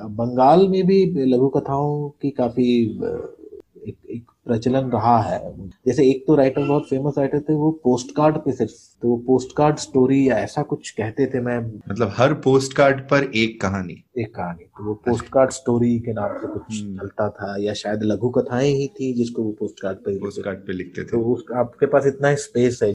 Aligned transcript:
बंगाल 0.00 0.68
में 0.68 0.86
भी 0.86 1.04
लघु 1.26 1.48
कथाओं 1.48 2.08
की 2.22 2.30
काफ़ी 2.30 2.64
एक, 3.88 3.96
एक 4.10 4.22
प्रचलन 4.46 4.90
रहा 4.90 5.18
है। 5.22 5.38
जैसे 5.86 6.08
एक 6.10 6.24
तो 6.26 6.34
राइटर 6.34 6.66
बहुत 6.66 6.88
फ़ेमस 6.88 7.14
राइटर 7.18 7.40
थे 7.40 7.54
वो 7.54 7.70
पोस्ट 7.84 8.14
कार्ड 8.16 8.36
पे 8.36 8.52
सिर्फ़ 8.52 8.72
तो 9.02 9.08
वो 9.08 9.16
पोस्ट 9.16 9.56
कार्ड 9.56 9.76
स्टोरी 9.76 10.28
या 10.28 10.36
ऐसा 10.38 10.62
कुछ 10.62 10.90
कहते 10.90 11.26
थे 11.26 11.40
मैं 11.40 11.58
मतलब 11.90 12.12
हर 12.16 12.34
पोस्ट 12.34 12.72
कार्ड 12.72 13.00
पर 13.00 13.30
एक 13.36 13.60
कहानी। 13.60 14.02
एक 14.18 14.34
कहानी। 14.34 14.64
तो 14.64 14.84
वो 14.84 14.94
पोस्ट 14.94 15.28
कार्ड 15.28 15.50
स्टोरी 15.50 15.98
के 15.98 16.12
नाम 16.12 16.38
से 16.38 16.46
कुछ 16.46 16.82
हम्म। 16.82 16.96
चलता 16.96 17.28
था 17.30 17.56
या 17.62 17.74
शायद 17.74 18.02
लघु 18.02 18.28
कथाएँ 18.28 18.72
ही 18.72 18.86
थी 18.88 19.12
जिसको 19.12 19.42
वो 19.42 19.52
पोस्ट 19.52 19.80
कार्ड 19.80 19.98
पर 19.98 20.18
पोस्ट 20.18 20.42
कार्ड 20.44 20.58
पे 20.58 20.72
लिखते 20.72 21.02
थे। 21.02 21.06
तो 21.06 21.42
आपके 21.54 21.86
पास 21.86 22.06
इतना 22.06 22.34
स्पेस 22.34 22.80
है। 22.82 22.92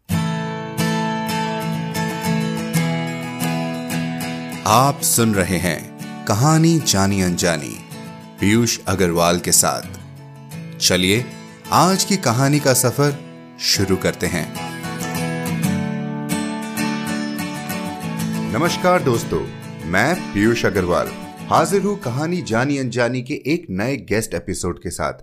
आप 4.68 5.00
सुन 5.02 5.34
रहे 5.34 5.58
हैं 5.58 5.89
कहानी 6.30 6.80
जानी 6.80 7.22
अनजानी, 7.22 7.78
पीयूष 8.40 8.80
अग्रवाल 8.88 9.40
के 9.40 9.52
साथ। 9.52 9.82
चलिए, 10.78 11.26
आज 11.72 12.04
की 12.04 12.18
कहानी 12.18 12.60
का 12.60 12.74
सफ़र 12.74 13.16
शुरू 13.60 13.96
करते 13.96 14.28
हैं। 14.28 14.54
नमस्कार 18.54 19.04
दोस्तों, 19.04 19.48
मैं 19.86 20.34
पीयूष 20.34 20.66
अग्रवाल, 20.66 21.08
हाजिर 21.40 21.82
हूँ 21.82 22.00
कहानी 22.00 22.42
जानी 22.42 22.78
अनजानी 22.78 23.22
के 23.22 23.34
एक 23.34 23.68
नए 23.70 23.98
गेस्ट 23.98 24.34
एपिसोड 24.34 24.84
के 24.84 24.90
साथ। 24.90 25.14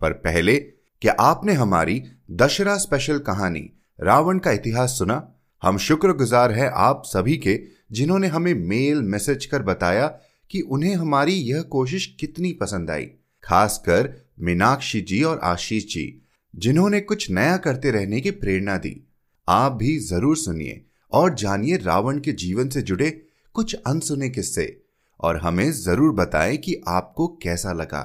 पर 0.00 0.12
पहले, 0.12 0.56
क्या 1.02 1.16
आपने 1.20 1.52
हमारी 1.52 2.02
दशहरा 2.30 2.76
स्पेशल 2.76 3.18
कहानी, 3.18 3.70
रावण 4.00 4.38
का 4.38 4.50
इतिहास 4.50 4.90
सुना? 4.90 5.34
हम 5.62 5.78
शुक्रगुजार 5.78 6.52
है 6.52 6.70
आप 6.74 7.02
सभी 7.06 7.36
के, 7.36 7.60
जिन्होंने 7.92 8.26
हमें 8.26 8.54
मेल 8.54 9.02
मैसेज 9.02 9.46
कर 9.46 9.62
बताया 9.62 10.18
कि 10.50 10.60
उन्हें 10.60 10.94
हमारी 10.94 11.32
यह 11.32 11.62
कोशिश 11.62 12.06
कितनी 12.20 12.52
पसंद 12.52 12.90
आई, 12.90 13.04
खासकर 13.44 14.12
मीनाक्षी 14.40 15.00
जी 15.00 15.22
और 15.22 15.38
आशीष 15.38 15.84
जी, 15.84 16.22
जिन्होंने 16.54 17.00
कुछ 17.00 17.30
नया 17.30 17.56
करते 17.56 17.90
रहने 17.90 18.20
की 18.20 18.30
प्रेरणा 18.30 18.76
दी। 18.76 19.08
आप 19.48 19.72
भी 19.72 19.98
ज़रूर 19.98 20.36
सुनिए 20.36 20.84
और 21.12 21.34
जानिए 21.34 21.76
रावण 21.76 22.18
के 22.20 22.32
जीवन 22.32 22.68
से 22.68 22.82
जुड़े 22.82 23.10
कुछ 23.54 23.74
अनसुने 23.74 24.28
किस्से, 24.28 24.82
और 25.20 25.36
हमें 25.36 25.70
ज़रूर 25.72 26.12
बताएँ 26.12 26.56
कि 26.56 26.80
आपको 26.88 27.26
कैसा 27.28 27.72
लगा। 27.72 28.02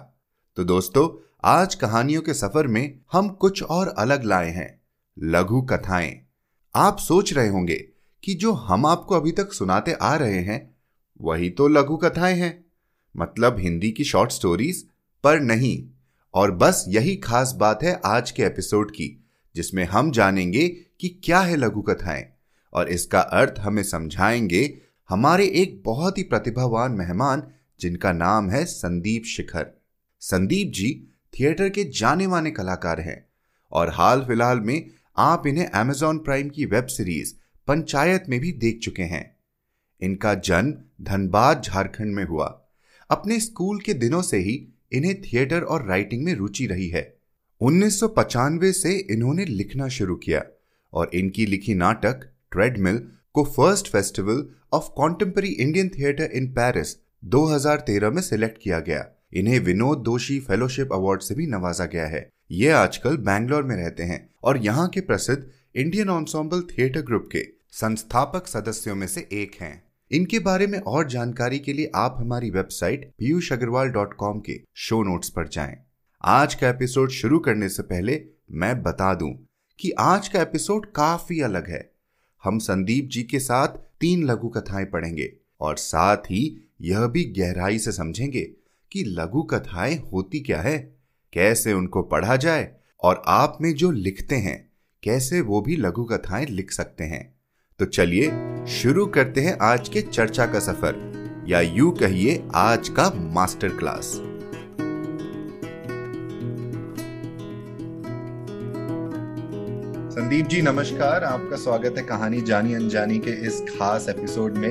तो 0.57 0.63
दोस्तों, 0.63 1.09
आज 1.43 1.75
कहानियों 1.75 2.21
के 2.21 2.33
सफ़र 2.33 2.67
में 2.67 2.99
हम 3.11 3.29
कुछ 3.29 3.63
और 3.63 3.87
अलग 3.87 4.23
लाए 4.23 4.49
हैं, 4.49 4.81
लघु 5.19 5.61
कथाएँ। 5.61 6.21
आप 6.75 6.97
सोच 6.97 7.33
रहे 7.33 7.47
होंगे 7.47 7.75
कि 8.23 8.33
जो 8.33 8.51
हम 8.51 8.85
आपको 8.85 9.15
अभी 9.15 9.31
तक 9.31 9.53
सुनाते 9.53 9.93
आ 9.93 10.15
रहे 10.15 10.39
हैं 10.39 10.72
वही 11.23 11.49
तो 11.49 11.67
लघु 11.67 11.97
कथाएँ 11.97 12.37
हैं। 12.37 12.65
मतलब 13.17 13.59
हिंदी 13.59 13.91
की 13.91 14.03
शॉर्ट 14.03 14.31
स्टोरीज 14.31 14.87
पर 15.23 15.39
नहीं। 15.39 15.89
और 16.33 16.51
बस 16.51 16.85
यही 16.87 17.15
खास 17.15 17.53
बात 17.57 17.83
है 17.83 18.01
आज 18.05 18.31
के 18.31 18.43
एपिसोड 18.43 18.91
की, 18.91 19.25
जिसमें 19.55 19.83
हम 19.83 20.11
जानेंगे 20.11 20.67
कि 20.69 21.21
क्या 21.23 21.39
है 21.39 21.55
लघु 21.55 21.81
कथाएँ। 21.81 22.29
और 22.73 22.89
इसका 22.89 23.19
अर्थ 23.19 23.55
हमें 23.59 23.83
समझाएँगे 23.83 24.77
हमारे 25.09 25.45
एक 25.45 25.83
बहुत 25.85 26.17
ही 26.17 26.23
प्रतिभावान 26.23 26.91
मेहमान, 26.91 27.43
जिनका 27.79 28.11
नाम 28.11 28.49
है 28.49 28.65
संदीप 28.65 29.23
शिखर। 29.23 29.81
संदीप 30.19 30.71
जी 30.71 31.07
थिएटर 31.39 31.69
के 31.69 31.83
जाने 31.83 32.27
माने 32.27 32.51
कलाकार 32.51 33.01
हैं। 33.01 33.29
और 33.71 33.89
हाल 33.89 34.21
फ़िलहाल 34.21 34.59
में 34.59 34.89
आप 35.17 35.47
इन्हें 35.47 35.65
अमेजॉन 35.65 36.17
प्राइम 36.17 36.49
की 36.49 36.65
वेब 36.65 36.85
सीरीज़ 36.85 37.35
पंचायत 37.67 38.23
में 38.29 38.39
भी 38.39 38.51
देख 38.51 38.79
चुके 38.79 39.03
हैं। 39.03 39.32
इनका 40.03 40.33
जन्म 40.33 40.73
धनबाद, 41.01 41.61
झारखंड 41.61 42.15
में 42.15 42.25
हुआ। 42.25 42.65
अपने 43.11 43.39
स्कूल 43.39 43.79
के 43.79 43.93
दिनों 43.93 44.21
से 44.21 44.37
ही 44.37 44.67
इन्हें 44.91 45.21
थिएटर 45.21 45.61
और 45.61 45.87
राइटिंग 45.87 46.23
में 46.23 46.35
रुचि 46.35 46.67
रही 46.67 46.89
है। 46.89 47.17
उन्नीस 47.61 47.99
से 48.81 49.13
इन्होंने 49.13 49.45
लिखना 49.45 49.87
शुरू 49.87 50.15
किया 50.15 50.43
और 50.93 51.11
इनकी 51.13 51.45
लिखी 51.45 51.75
नाटक 51.75 52.29
ट्रेडमिल 52.51 53.07
को 53.33 53.43
first 53.43 53.87
festival 53.87 54.47
of 54.73 54.89
contemporary 54.97 55.47
Indian 55.47 55.89
theatre 55.89 56.23
in 56.23 56.47
Paris 56.47 56.97
2013 57.25 58.09
में 58.09 58.21
सिलेक्ट 58.21 58.57
किया 58.61 58.79
गया। 58.79 59.09
इन्हें 59.33 59.59
विनोद 59.59 59.97
दोषी 59.97 60.39
फेलोशिप 60.39 60.89
अवार्ड 60.93 61.21
से 61.21 61.35
भी 61.35 61.47
नवाजा 61.47 61.85
गया 61.85 62.05
है। 62.05 62.29
ये 62.51 62.69
आजकल 62.69 63.17
बैंगलोर 63.17 63.63
में 63.63 63.75
रहते 63.75 64.03
हैं 64.03 64.29
और 64.43 64.57
यहाँ 64.57 64.89
के 64.89 65.01
प्रसिद्ध 65.01 65.51
इंडियन 65.75 66.09
ऑन्सॉम्बल 66.09 66.61
थिएटर 66.61 67.01
ग्रुप 67.01 67.29
के 67.31 67.47
संस्थापक 67.71 68.47
सदस्यों 68.47 68.95
में 68.95 69.07
से 69.07 69.27
एक 69.31 69.51
हैं। 69.61 69.92
इनके 70.13 70.39
बारे 70.39 70.67
में 70.67 70.79
और 70.79 71.07
जानकारी 71.07 71.59
के 71.59 71.73
लिए 71.73 71.91
आप 71.95 72.15
हमारी 72.19 72.49
website 72.49 73.13
Piyush 73.17 73.53
Agrawal 73.53 73.87
dot 73.87 74.13
com 74.13 74.39
के 74.39 74.61
शो 74.75 75.03
नोट्स 75.03 75.29
पर 75.29 75.47
जाएँ। 75.47 75.77
आज 76.23 76.55
का 76.55 76.69
एपिसोड 76.69 77.09
शुरू 77.09 77.39
करने 77.39 77.69
से 77.69 77.83
पहले 77.83 78.25
मैं 78.51 78.83
बता 78.83 79.13
दूँ 79.13 79.47
कि 79.79 79.91
आज 79.91 80.27
का 80.27 80.41
एपिसोड 80.41 80.91
काफ़ी 80.91 81.41
अलग 81.41 81.69
है 81.69 81.91
हम 82.43 82.59
संदीप 82.59 83.09
जी 83.09 83.23
के 83.23 83.39
साथ 83.39 83.67
तीन 83.67 84.23
लघु 84.23 84.47
कथाएँ 84.47 84.85
पढ़ेंगे 84.85 85.33
और 85.61 85.77
साथ 85.77 86.17
ही 86.17 86.71
यह 86.81 87.07
भी 87.07 87.23
गहराई 87.23 87.79
से 87.79 87.91
समझेंगे 87.91 88.41
कि 88.91 89.03
लघु 89.03 89.43
कथाएँ 89.43 89.95
होती 89.95 90.39
क्या 90.39 90.61
है, 90.61 90.95
कैसे 91.33 91.73
उनको 91.73 92.03
पढ़ा 92.03 92.35
जाए 92.35 92.75
और 93.03 93.21
आप 93.27 93.57
में 93.61 93.73
जो 93.73 93.91
लिखते 93.91 94.35
हैं, 94.35 94.71
कैसे 95.03 95.41
वो 95.41 95.61
भी 95.61 95.75
लघु 95.75 96.03
कथाएँ 96.03 96.45
लिख 96.45 96.71
सकते 96.71 97.03
हैं 97.03 97.32
तो 97.79 97.85
चलिए 97.85 98.29
शुरू 98.69 99.05
करते 99.05 99.41
हैं 99.41 99.57
आज 99.61 99.87
के 99.89 100.01
चर्चा 100.01 100.45
का 100.45 100.59
सफ़र 100.59 101.45
या 101.47 101.59
यू 101.61 101.89
कहिए 101.91 102.43
आज 102.55 102.89
का 102.89 103.09
मास्टर 103.33 103.69
क्लास। 103.69 104.11
संदीप 110.13 110.47
जी 110.47 110.61
नमस्कार। 110.61 111.23
आपका 111.23 111.57
स्वागत 111.57 111.97
है 111.97 112.03
कहानी 112.03 112.41
जानी 112.41 112.73
अनजानी 112.73 113.17
के 113.19 113.31
इस 113.47 113.59
खास 113.69 114.07
एपिसोड 114.09 114.57
में। 114.57 114.69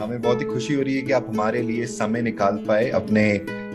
हमें 0.00 0.20
बहुत 0.22 0.40
ही 0.40 0.46
खुशी 0.46 0.74
हो 0.74 0.82
रही 0.82 0.96
है 0.96 1.02
कि 1.02 1.12
आप 1.12 1.26
हमारे 1.28 1.62
लिए 1.62 1.86
समय 1.88 2.22
निकाल 2.22 2.64
पाए 2.68 2.88
अपने 2.92 3.30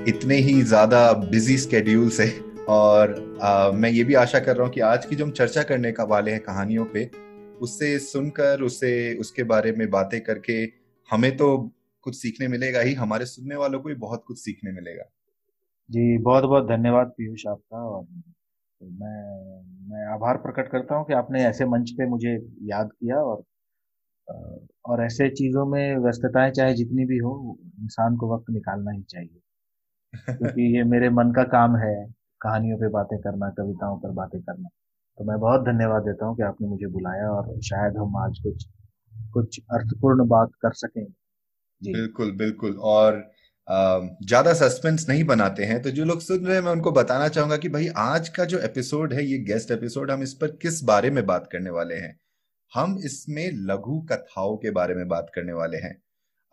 इतने 0.07 0.37
ही 0.39 0.61
ज़्यादा 0.63 1.11
बिज़ी 1.13 1.57
स्केड्यूल 1.57 2.09
से। 2.09 2.27
और 2.69 3.15
आ, 3.41 3.71
मैं 3.71 3.89
ये 3.89 4.03
भी 4.03 4.13
आशा 4.15 4.39
कर 4.39 4.55
रहा 4.55 4.65
हूँ 4.65 4.73
कि 4.73 4.81
आज 4.81 5.05
की 5.05 5.15
जो 5.15 5.25
हम 5.25 5.31
चर्चा 5.33 5.63
करने 5.63 5.91
का 5.91 6.03
वाले 6.05 6.31
हैं 6.31 6.39
कहानियों 6.39 6.85
पे 6.93 7.09
उससे 7.61 7.99
सुनकर 7.99 8.61
उसे 8.61 9.15
उसके 9.15 9.43
बारे 9.43 9.71
में 9.71 9.89
बातें 9.89 10.21
करके 10.21 10.53
हमें 11.11 11.37
तो 11.37 11.73
कुछ 12.01 12.15
सीखने 12.15 12.47
मिलेगा 12.47 12.79
ही 12.79 12.93
हमारे 12.93 13.25
सुनने 13.25 13.55
वालों 13.55 13.79
को 13.79 13.89
भी 13.89 13.95
बहुत 13.95 14.23
कुछ 14.27 14.39
सीखने 14.39 14.71
मिलेगा। 14.71 15.03
जी 15.89 16.17
बहुत 16.17 16.43
बहुत 16.43 16.67
धन्यवाद 16.67 17.07
पीयूष 17.07 17.47
आपका 17.47 17.77
और 17.77 18.03
मैं 18.83 19.61
मैं 19.89 20.13
आभार 20.13 20.37
प्रकट 20.37 20.71
करता 20.71 20.95
हूँ 20.95 21.05
कि 21.05 21.13
आपने 21.13 21.45
ऐसे 21.45 21.65
मंच 21.65 21.91
पे 21.91 22.05
मुझे 22.05 22.33
याद 22.61 22.89
किया 22.91 23.17
और 23.17 23.43
और 24.85 25.05
ऐसे 25.05 25.29
चीज़ों 25.29 25.65
में 25.65 25.97
व्यस्तताएँ 25.97 26.51
चाहे 26.51 26.73
जितनी 26.73 27.05
भी 27.05 27.17
हो 27.17 27.57
इंसान 27.79 28.17
को 28.17 28.35
वक्त 28.35 28.45
निकालना 28.49 28.91
ही 28.91 29.03
चाहिए। 29.03 29.41
क्योंकि 30.29 30.77
ये 30.77 30.83
मेरे 30.83 31.09
मन 31.09 31.31
का 31.31 31.43
काम 31.43 31.75
है 31.75 31.95
कहानियों 32.41 32.77
पे 32.77 32.89
बातें 32.89 33.19
करना 33.19 33.49
कविताओं 33.49 33.97
पर 33.99 34.11
बातें 34.11 34.41
करना। 34.41 34.69
तो 35.17 35.23
मैं 35.25 35.39
बहुत 35.39 35.61
धन्यवाद 35.61 36.03
देता 36.03 36.25
हूँ 36.25 36.35
कि 36.37 36.43
आपने 36.43 36.67
मुझे 36.67 36.87
बुलाया 36.87 37.29
और 37.29 37.59
शायद 37.61 37.95
हम 37.97 38.17
आज 38.17 38.39
कुछ 38.43 38.65
कुछ 39.33 39.59
अर्थपूर्ण 39.73 40.27
बात 40.27 40.49
कर 40.61 40.73
सकें। 40.73 41.03
जी। 41.81 41.93
बिल्कुल 41.93 42.31
बिल्कुल। 42.37 42.75
और 42.85 43.19
ज़्यादा 43.67 44.53
सस्पेंस 44.53 45.05
नहीं 45.09 45.23
बनाते 45.23 45.65
हैं 45.65 45.81
तो 45.81 45.89
जो 45.89 46.05
लोग 46.05 46.19
सुन 46.21 46.45
रहे 46.45 46.55
हैं, 46.55 46.63
मैं 46.63 46.71
उनको 46.71 46.91
बताना 46.91 47.27
चाहूँगा 47.27 47.57
कि 47.57 47.69
भाई 47.69 47.87
आज 47.97 48.29
का 48.29 48.45
जो 48.45 48.59
एपिसोड 48.59 49.13
है, 49.13 49.25
ये 49.25 49.37
गेस्ट 49.45 49.71
एपिसोड, 49.71 50.11
हम 50.11 50.23
इस 50.23 50.33
पर 50.33 50.55
किस 50.61 50.83
बारे 50.83 51.09
में 51.09 51.25
बात 51.25 51.49
करने 51.51 51.69
वाले 51.69 51.95
हैं? 51.95 52.15
हम 52.71 52.97
इसमें 53.05 53.49
लघु 53.65 53.99
कथाओं 54.11 54.55
के 54.57 54.71
बारे 54.71 54.95
में 54.95 55.07
बात 55.07 55.31
करने 55.35 55.53
वाले 55.53 55.77
हैं। 55.77 55.95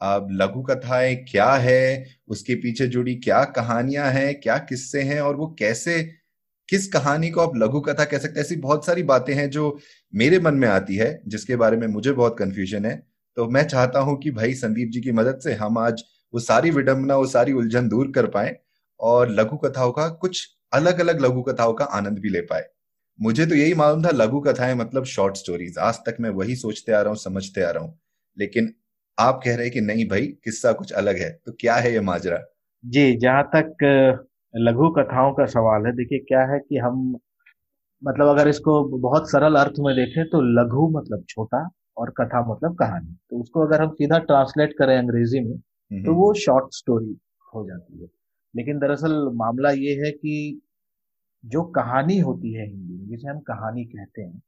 अब 0.01 0.29
लघु 0.33 0.63
कथाएँ 0.63 1.15
क्या 1.31 1.53
है? 1.53 2.05
उसके 2.29 2.55
पीछे 2.55 2.87
जुड़ी 2.89 3.15
क्या 3.21 3.45
कहानियाँ 3.55 4.10
हैं? 4.10 4.34
क्या 4.41 4.59
किस्से 4.65 5.03
हैं? 5.03 5.21
और 5.21 5.37
वो 5.37 5.55
कैसे 5.59 6.01
किस 6.69 6.87
कहानी 6.87 7.31
को 7.31 7.41
आप 7.41 7.53
लघु 7.57 7.81
कथा 7.81 8.05
कह 8.05 8.19
सकते 8.19 8.41
हैं? 8.41 8.47
ऐसी 8.47 8.57
बहुत 8.57 8.87
सारी 8.87 9.03
बातें 9.03 9.34
हैं 9.34 9.51
जो 9.51 9.78
मेरे 10.15 10.39
मन 10.39 10.55
में 10.55 10.69
आती 10.69 10.97
है, 10.97 11.22
जिसके 11.28 11.57
बारे 11.57 11.77
में 11.77 11.87
मुझे 11.87 12.13
बहुत 12.13 12.37
कंफ्यूजन 12.39 12.84
है। 12.84 13.07
तो 13.37 13.49
मैं 13.49 13.65
चाहता 13.65 14.01
हूँ 14.01 14.19
कि 14.21 14.31
भाई 14.31 14.55
संदीप 14.55 14.91
जी 14.91 15.01
की 15.01 15.13
मदद 15.13 15.39
से 15.39 15.55
हम 15.55 15.78
आज 15.78 16.05
वो 16.34 16.41
सारी 16.41 16.71
विडंबना, 16.71 17.16
वो 17.16 17.27
सारी 17.27 17.53
उलझन 17.53 17.89
दूर 17.89 18.13
कर 18.13 18.27
पाए 18.27 18.57
और 19.01 19.31
लघु 19.31 19.57
कथाओं 19.57 19.93
का 19.93 20.09
कुछ 20.09 20.49
अलग 20.72 21.01
अलग 21.01 21.21
लघु 21.21 21.43
कथाओं 21.43 21.72
का 21.72 21.84
आनंद 21.84 22.19
भी 22.19 22.28
ले 22.28 22.41
पाए। 22.41 22.65
मुझे 23.21 23.47
तो 23.47 23.55
यही 23.55 23.75
मालूम 23.75 24.05
था 24.05 24.10
लघु 24.10 24.41
कथाएँ 24.41 24.75
मतलब 24.75 25.05
शॉर्ट 25.05 25.37
स्टोरीज 25.37 25.78
आज 25.78 25.95
तक 25.95 26.17
मैं 26.21 26.31
वही 26.31 26.57
सोचते 26.57 26.93
आ 26.93 27.01
रहा 27.01 27.09
हूँ, 27.09 27.17
समझते 27.17 27.63
आ 27.63 27.71
रहा 27.71 27.84
हूँ। 27.84 27.99
लेकिन 28.39 28.75
आप 29.19 29.41
कह 29.45 29.55
रहे 29.55 29.65
हैं 29.65 29.75
कि 29.75 29.81
नहीं 29.81 30.09
भाई, 30.09 30.27
किस्सा 30.27 30.72
कुछ 30.72 30.93
अलग 30.93 31.17
है। 31.17 31.41
तो 31.47 31.53
क्या 31.53 31.75
है 31.75 31.93
ये 31.93 32.01
माजरा? 32.01 32.43
जी, 32.84 33.17
जहाँ 33.17 33.51
तक 33.57 33.77
लघु 34.54 34.89
कथाओं 34.91 35.33
का 35.34 35.45
सवाल 35.47 35.86
है। 35.86 35.92
देखिए 35.92 36.18
क्या 36.18 36.45
है 36.53 36.59
कि 36.59 36.77
हम 36.77 37.16
मतलब 38.03 38.27
अगर 38.27 38.48
इसको 38.48 38.83
बहुत 38.98 39.30
सरल 39.30 39.54
अर्थ 39.54 39.74
में 39.78 39.95
देखें 39.97 40.24
तो 40.24 40.41
लघु 40.60 40.89
मतलब 40.98 41.24
छोटा 41.28 41.68
और 41.98 42.10
कथा 42.10 42.41
मतलब 42.53 42.77
कहानी। 42.77 43.16
तो 43.30 43.41
उसको 43.41 43.66
अगर 43.66 43.83
हम 43.83 43.91
सीधा 43.91 44.18
ट्रांसलेट 44.18 44.72
करें 44.78 44.97
अंग्रेज़ी 44.98 45.41
में 45.41 45.59
तो 46.04 46.15
वो 46.15 46.33
शॉर्ट 46.34 46.74
स्टोरी 46.74 47.16
हो 47.54 47.66
जाती 47.66 48.01
है। 48.03 48.06
लेकिन 48.54 48.78
दरअसल 48.78 49.30
मामला 49.34 49.71
ये 49.71 49.95
है 49.95 50.10
कि 50.10 50.60
जो 51.45 51.62
कहानी 51.62 52.18
होती 52.18 52.53
है 52.54 52.66
हिंदी 52.66 52.98
में 52.98 53.09
जिसे 53.09 53.28
हम 53.28 53.39
कहानी 53.41 53.84
कहते 53.84 54.22
हैं 54.22 54.42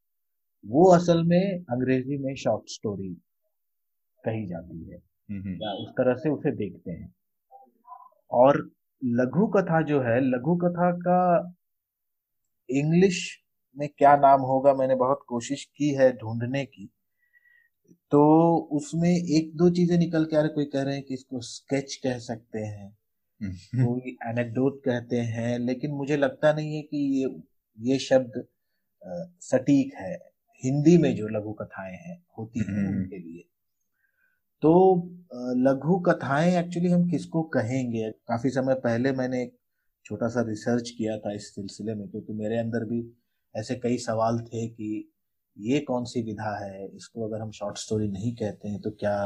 वो 0.65 0.91
असल 0.91 1.23
में 1.23 1.65
अंग्रेज़ी 1.69 2.17
में 2.17 2.35
शॉर्ट 2.35 2.69
स्टोरी 2.69 3.13
कही 4.23 4.45
जाती 4.45 4.83
है। 4.83 4.97
या 5.61 5.71
उस 5.73 5.89
तरह 5.89 6.13
से 6.13 6.29
उसे 6.29 6.51
देखते 6.51 6.91
हैं। 6.91 7.13
और 8.31 8.69
लघु 9.05 9.47
कथा 9.47 9.81
जो 9.81 10.01
है 10.01 10.19
लघु 10.21 10.55
कथा 10.55 10.91
का 10.97 11.19
इंग्लिश 12.69 13.19
में 13.77 13.89
क्या 13.97 14.15
नाम 14.17 14.41
होगा 14.41 14.73
मैंने 14.73 14.95
बहुत 14.95 15.19
कोशिश 15.27 15.63
की 15.77 15.93
है 15.93 16.11
ढूँढने 16.17 16.65
की। 16.65 16.89
तो 18.11 18.21
उसमें 18.71 19.09
एक 19.09 19.51
दो 19.55 19.69
चीज़ें 19.69 19.97
निकल 19.97 20.25
के 20.25 20.35
आ 20.37 20.41
रहे 20.41 20.49
कोई 20.49 20.65
कह 20.65 20.81
रहे 20.81 20.95
हैं 20.95 21.03
कि 21.03 21.13
इसको 21.13 21.41
स्केच 21.41 21.95
कह 21.95 22.17
सकते 22.19 22.59
हैं 22.59 22.97
कोई 23.75 24.17
एनेक्डोट 24.27 24.79
कहते 24.85 25.17
हैं 25.17 25.59
लेकिन 25.59 25.91
मुझे 25.91 26.17
लगता 26.17 26.53
नहीं 26.53 26.75
है 26.75 26.81
कि 26.81 26.97
ये 26.97 27.35
ये 27.77 27.99
शब्द 27.99 28.43
सटीक 29.41 29.93
है। 29.93 30.13
हिंदी 30.63 30.97
में 30.97 31.15
जो 31.15 31.27
लघु 31.27 31.53
कथाएँ 31.53 31.95
हैं 31.95 32.23
होती 32.37 32.59
हैं 32.59 32.77
हम्म। 32.77 32.87
उनके 32.87 33.17
लिए। 33.17 33.43
तो 34.63 34.71
लघु 35.57 35.99
कथाएँ 35.99 36.57
एक्चुअली 36.59 36.89
हम 36.89 37.09
किसको 37.09 37.41
कहेंगे? 37.55 38.09
काफ़ी 38.27 38.49
समय 38.49 38.73
पहले 38.75 39.11
मैंने 39.11 39.41
एक 39.43 39.55
छोटा 40.05 40.27
सा 40.27 40.41
रिसर्च 40.41 40.89
किया 40.89 41.17
था 41.17 41.33
इस 41.33 41.53
सिलसिले 41.55 41.95
में 41.95 42.07
क्योंकि 42.09 42.33
मेरे 42.33 42.57
अंदर 42.57 42.85
भी 42.85 43.01
ऐसे 43.55 43.75
कई 43.75 43.97
सवाल 43.97 44.39
थे 44.39 44.67
कि 44.67 45.11
ये 45.57 45.79
कौन 45.79 46.03
सी 46.05 46.21
विधा 46.21 46.55
है? 46.65 46.87
इसको 46.95 47.27
अगर 47.27 47.41
हम 47.41 47.51
शॉर्ट 47.51 47.77
स्टोरी 47.77 48.07
नहीं 48.07 48.35
कहते 48.35 48.69
हैं 48.69 48.81
तो 48.81 48.91
क्या 48.91 49.17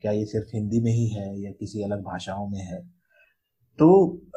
क्या 0.00 0.12
ये 0.12 0.24
सिर्फ़ 0.26 0.46
हिंदी 0.54 0.80
में 0.80 0.92
ही 0.92 1.08
है 1.08 1.40
या 1.40 1.50
किसी 1.50 1.82
अलग 1.82 2.02
भाषाओं 2.02 2.48
में 2.48 2.60
है? 2.60 2.80
तो 3.78 3.88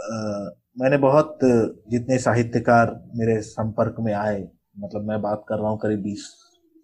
आ, 0.02 0.50
मैंने 0.80 0.98
बहुत 0.98 1.40
जितने 1.90 2.18
साहित्यकार 2.18 2.92
मेरे 3.16 3.42
संपर्क 3.42 3.96
में 4.00 4.14
आए 4.14 4.48
मतलब 4.80 5.02
मैं 5.02 5.22
बात 5.22 5.46
कर 5.50 5.60
रहा 5.60 5.70
हूँ 5.70 5.80
करीब 5.80 6.02
बीस 6.02 6.26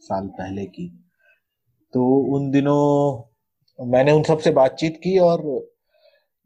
साल 0.02 0.28
पहले 0.28 0.66
की 0.66 0.88
तो 1.94 2.06
उन 2.36 2.52
दिनों 2.52 3.29
मैंने 3.80 4.12
उन 4.12 4.24
सबसे 4.24 4.52
बातचीत 4.52 4.98
की 5.04 5.18
और 5.20 5.44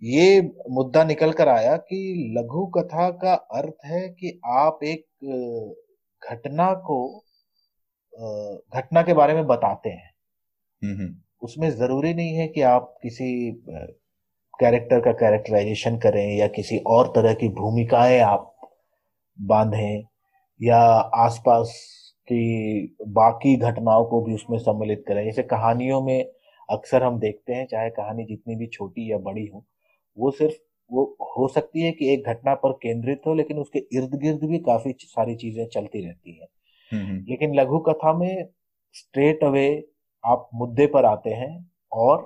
ये 0.01 0.41
मुद्दा 0.69 1.03
निकल 1.03 1.31
कर 1.31 1.47
आया 1.47 1.75
कि 1.77 2.33
लघु 2.37 2.65
कथा 2.67 3.09
का 3.09 3.33
अर्थ 3.33 3.85
है 3.85 4.07
कि 4.09 4.39
आप 4.45 4.79
एक 4.83 5.05
घटना 6.21 6.73
को 6.73 6.99
घटना 8.73 9.01
के 9.01 9.13
बारे 9.13 9.33
में 9.33 9.45
बताते 9.47 9.89
हैं 9.89 10.11
हम्म, 10.81 10.95
हम्म। 10.95 11.15
उसमें 11.41 11.69
ज़रूरी 11.69 12.13
नहीं 12.13 12.35
है 12.35 12.47
कि 12.47 12.61
आप 12.61 12.95
किसी 13.03 13.51
कैरेक्टर 14.59 14.99
का 14.99 15.11
कैरेक्टराइजेशन 15.11 15.97
करें 15.97 16.37
या 16.37 16.47
किसी 16.47 16.77
और 16.87 17.07
तरह 17.07 17.33
की 17.33 17.49
भूमिकाएँ 17.49 18.19
आप 18.19 18.53
बांधें 19.39 20.03
या 20.59 20.79
आसपास 21.17 21.73
की 22.27 22.95
बाकी 23.07 23.55
घटनाओं 23.57 24.05
को 24.05 24.21
भी 24.21 24.33
उसमें 24.33 24.57
सम्मिलित 24.57 25.03
करें 25.07 25.23
जैसे 25.25 25.43
कहानियों 25.43 26.01
में 26.01 26.31
अक्सर 26.69 27.03
हम 27.03 27.19
देखते 27.19 27.53
हैं 27.53 27.65
चाहे 27.67 27.89
कहानी 27.91 28.25
जितनी 28.25 28.55
भी 28.55 28.67
छोटी 28.67 29.11
या 29.11 29.17
बड़ी 29.19 29.45
हो 29.47 29.65
वो 30.17 30.31
सिर्फ़ 30.31 30.55
वो 30.91 31.03
हो 31.37 31.47
सकती 31.47 31.81
है 31.81 31.91
कि 31.91 32.13
एक 32.13 32.27
घटना 32.27 32.53
पर 32.55 32.71
केंद्रित 32.81 33.21
हो 33.27 33.33
लेकिन 33.33 33.57
उसके 33.57 33.79
इर्द 33.93 34.15
गिर्द 34.15 34.43
भी 34.43 34.59
काफ़ी 34.59 34.93
सारी 35.01 35.35
चीज़ें 35.35 35.65
चलती 35.67 36.05
रहती 36.05 36.31
हैं 36.31 36.47
हम्म, 36.91 37.05
हम्म। 37.05 37.25
लेकिन 37.29 37.55
लघु 37.55 37.79
कथा 37.79 38.13
में 38.13 38.47
स्ट्रेट 38.95 39.43
अवे 39.43 39.67
आप 40.23 40.49
मुद्दे 40.53 40.85
पर 40.87 41.05
आते 41.05 41.29
हैं 41.33 41.53
और 41.91 42.21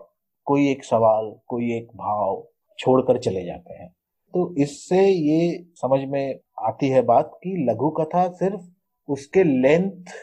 कोई 0.48 0.69
एक 0.72 0.83
सवाल 0.83 1.33
कोई 1.48 1.72
एक 1.74 1.88
भाव 1.95 2.48
छोड़कर 2.80 3.18
चले 3.18 3.44
जाते 3.45 3.74
हैं 3.74 3.90
तो 4.33 4.54
इससे 4.57 5.07
ये 5.07 5.66
समझ 5.75 6.00
में 6.10 6.40
आती 6.60 6.88
है 6.90 7.01
बात 7.01 7.31
कि 7.44 7.56
लघु 7.69 7.90
कथा 8.00 8.28
सिर्फ़ 8.33 8.62
उसके 9.10 9.44
लेंथ 9.44 10.13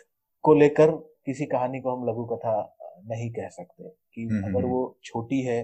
को 0.45 0.55
लेकर 0.55 0.91
किसी 1.27 1.47
कहानी 1.47 1.81
को 1.81 1.97
हम 1.97 2.09
लघु 2.09 2.25
कथा 2.27 2.61
नहीं 3.05 3.31
कह 3.31 3.49
सकते 3.49 3.89
कि 4.15 4.23
हम्म, 4.25 4.43
अगर 4.45 4.65
वो 4.65 4.99
छोटी 5.05 5.41
है 5.43 5.63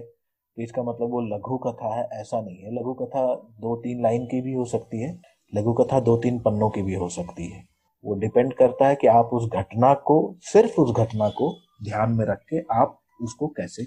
तो 0.57 0.61
इसका 0.61 0.83
मतलब 0.83 1.09
वो 1.09 1.21
लघु 1.27 1.57
कथा 1.57 1.95
है 1.95 2.07
ऐसा 2.21 2.41
नहीं 2.41 2.57
है। 2.57 2.71
लघु 2.75 2.93
कथा 2.93 3.23
दो 3.61 3.75
तीन 3.75 4.01
लाइन 4.03 4.25
की 4.25 4.41
भी 4.41 4.53
हो 4.53 4.65
सकती 4.65 5.01
है 5.01 5.11
लघु 5.53 5.73
कथा 5.73 5.99
दो 5.99 6.17
तीन 6.17 6.39
पन्नों 6.39 6.69
की 6.69 6.81
भी 6.81 6.93
हो 6.93 7.09
सकती 7.09 7.51
है। 7.51 7.63
वो 8.03 8.15
डिपेंड 8.15 8.53
करता 8.53 8.87
है 8.87 8.95
कि 8.95 9.07
आप 9.07 9.29
उस 9.33 9.49
घटना 9.53 9.93
को 9.93 10.17
सिर्फ़ 10.43 10.81
उस 10.81 10.95
घटना 10.97 11.29
को 11.29 11.51
ध्यान 11.83 12.11
में 12.11 12.25
रख 12.25 12.41
के 12.49 12.59
आप 12.73 12.99
उसको 13.21 13.47
कैसे 13.47 13.85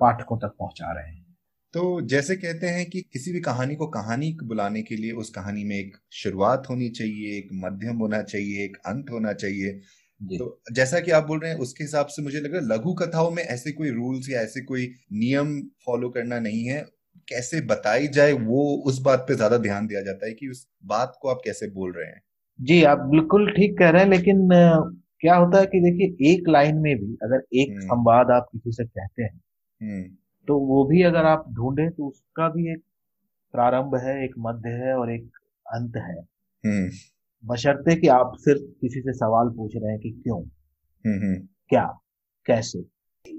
पाठकों 0.00 0.38
तक 0.38 0.54
पहुँचा 0.58 0.92
रहे 0.92 1.10
हैं। 1.10 1.24
तो 1.74 2.00
जैसे 2.00 2.36
कहते 2.36 2.66
हैं 2.66 2.84
कि 2.90 3.00
किसी 3.12 3.32
भी 3.32 3.40
कहानी 3.40 3.74
को 3.74 3.86
कहानी 3.86 4.36
बुलाने 4.44 4.82
के 4.82 4.96
लिए 4.96 5.12
उस 5.12 5.30
कहानी 5.30 5.64
में 5.64 5.76
एक 5.76 5.96
शुरुआत 6.12 6.66
होनी 6.70 6.88
चाहिए 6.90 7.36
एक 7.38 7.48
मध्यम 7.54 7.96
होना 7.96 8.22
चाहिए 8.22 8.64
एक 8.64 8.76
अंत 8.86 9.10
होना 9.10 9.32
चाहिए। 9.32 9.80
तो 10.20 10.72
जैसा 10.72 11.00
कि 11.00 11.10
आप 11.10 11.24
बोल 11.24 11.38
रहे 11.38 11.50
हैं 11.50 11.58
उसके 11.58 11.84
हिसाब 11.84 12.06
से 12.06 12.22
मुझे 12.22 12.40
लग 12.40 12.54
रहा 12.54 12.62
है 12.62 12.68
लघु 12.68 12.92
कथाओं 12.94 13.30
में 13.30 13.42
ऐसे 13.42 13.72
कोई 13.72 13.90
रूल्स 13.90 14.28
या 14.30 14.40
ऐसे 14.40 14.60
कोई 14.60 14.86
नियम 15.14 15.60
फॉलो 15.86 16.08
करना 16.08 16.38
नहीं 16.38 16.64
है 16.64 16.84
कैसे 17.28 17.60
बताई 17.66 18.08
जाए 18.08 18.32
वो 18.32 18.62
उस 18.86 19.00
बात 19.00 19.24
पे 19.28 19.34
ज़्यादा 19.34 19.58
ध्यान 19.58 19.86
दिया 19.86 20.00
जाता 20.02 20.26
है 20.26 20.32
कि 20.32 20.48
उस 20.48 20.66
बात 20.86 21.18
को 21.22 21.28
आप 21.28 21.40
कैसे 21.44 21.68
बोल 21.70 21.92
रहे 21.92 22.06
हैं 22.06 22.20
जी 22.58 22.82
आप 22.84 22.98
बिल्कुल 23.06 23.50
ठीक 23.50 23.78
कह 23.78 23.90
रहे 23.90 24.02
हैं 24.02 24.10
लेकिन 24.10 24.48
क्या 25.20 25.34
होता 25.34 25.58
है 25.58 25.66
कि 25.66 25.80
देखिए 25.80 26.32
एक 26.32 26.48
लाइन 26.48 26.76
में 26.76 26.94
भी 26.96 27.16
अगर 27.22 27.42
एक 27.54 27.70
हम्म। 27.70 27.80
संवाद 27.82 28.30
आप 28.30 28.48
किसी 28.52 28.72
से 28.72 28.84
कहते 28.84 29.22
हैं 29.22 29.40
हम्म। 29.80 30.02
तो 30.48 30.58
वो 30.58 30.84
भी 30.84 31.02
अगर 31.02 31.24
आप 31.24 31.44
ढूंढे 31.52 31.88
तो 31.90 32.08
उसका 32.08 32.48
भी 32.48 32.72
एक 32.72 32.82
प्रारंभ 33.54 33.94
है 33.96 34.22
एक 34.24 34.34
मध्य 34.38 34.70
है 34.76 34.94
और 34.94 35.12
एक 35.12 35.28
अंत 35.66 35.96
है 35.98 36.16
हम्म। 36.64 36.88
बशर्ते 37.46 37.96
कि 37.96 38.08
आप 38.08 38.32
सिर्फ़ 38.36 38.60
किसी 38.80 39.00
से 39.00 39.12
सवाल 39.12 39.48
पूछ 39.48 39.72
रहे 39.76 39.90
हैं 39.90 40.00
कि 40.00 40.10
क्यों? 40.10 40.42
क्या? 41.68 41.98
कैसे? 42.46 42.78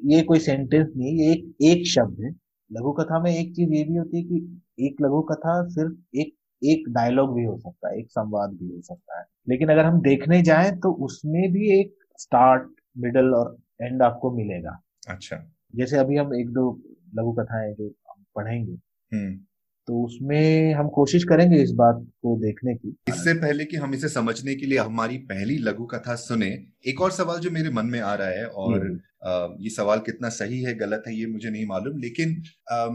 ये 0.05 0.21
कोई 0.21 0.39
सेंटेंस 0.39 0.87
नहीं 0.97 1.19
ये 1.19 1.31
एक 1.31 1.55
एक 1.61 1.87
शब्द 1.87 2.23
है। 2.23 2.29
लघु 2.71 2.91
कथा 2.91 3.19
में 3.19 3.31
एक 3.31 3.55
चीज़ 3.55 3.73
ये 3.73 3.83
भी 3.83 3.95
होती 3.95 4.17
है 4.17 4.23
कि 4.23 4.61
एक 4.79 4.95
लघु 5.01 5.21
कथा 5.21 5.67
सिर्फ़ 5.67 6.17
एक 6.17 6.33
एक 6.63 6.83
डायलॉग 6.89 7.35
भी 7.35 7.43
हो 7.43 7.57
सकता 7.57 7.89
है 7.89 7.99
एक 7.99 8.11
संवाद 8.11 8.49
भी 8.49 8.75
हो 8.75 8.81
सकता 8.81 9.19
है। 9.19 9.25
लेकिन 9.49 9.69
अगर 9.69 9.85
हम 9.85 10.01
देखने 10.01 10.41
जाएँ 10.41 10.71
तो 10.71 10.91
उसमें 10.93 11.51
भी 11.51 11.79
एक 11.79 11.95
स्टार्ट 12.17 12.69
मिडल 12.97 13.33
और 13.33 13.57
एंड 13.81 14.01
आपको 14.01 14.31
मिलेगा। 14.31 14.81
अच्छा। 15.09 15.51
जैसे 15.75 15.97
अभी 15.97 16.17
हम 16.17 16.35
एक 16.35 16.49
दो 16.49 16.81
लघु 17.15 17.31
कथाएँ 17.31 17.73
जो 17.73 17.87
हम 17.87 18.25
पढ़ेंगे 18.35 18.73
हम्म। 19.17 19.39
तो 19.87 20.05
उसमें 20.05 20.73
हम 20.73 20.87
कोशिश 20.87 21.23
करेंगे 21.23 21.63
इस 21.63 21.71
बात 21.71 21.95
को 22.21 22.39
देखने 22.39 22.75
की। 22.75 22.95
इससे 23.09 23.33
पहले 23.33 23.65
कि 23.65 23.77
हम 23.77 23.93
इसे 23.93 24.09
समझने 24.09 24.55
के 24.55 24.65
लिए 24.65 24.77
हमारी 24.77 25.17
पहली 25.17 25.57
लघु 25.57 25.85
कथा 25.85 26.15
सुने 26.15 26.65
एक 26.87 27.01
और 27.01 27.11
सवाल 27.11 27.39
जो 27.39 27.51
मेरे 27.51 27.69
मन 27.69 27.85
में 27.85 27.99
आ 27.99 28.15
रहा 28.15 28.27
है 28.27 28.45
और 28.45 28.99
आ, 29.25 29.47
ये 29.59 29.69
सवाल 29.69 29.99
कितना 29.99 30.29
सही 30.29 30.61
है 30.61 30.73
गलत 30.75 31.03
है 31.07 31.15
ये 31.15 31.25
मुझे 31.25 31.49
नहीं 31.49 31.65
मालूम 31.65 31.97
लेकिन 31.97 32.43
आ, 32.71 32.85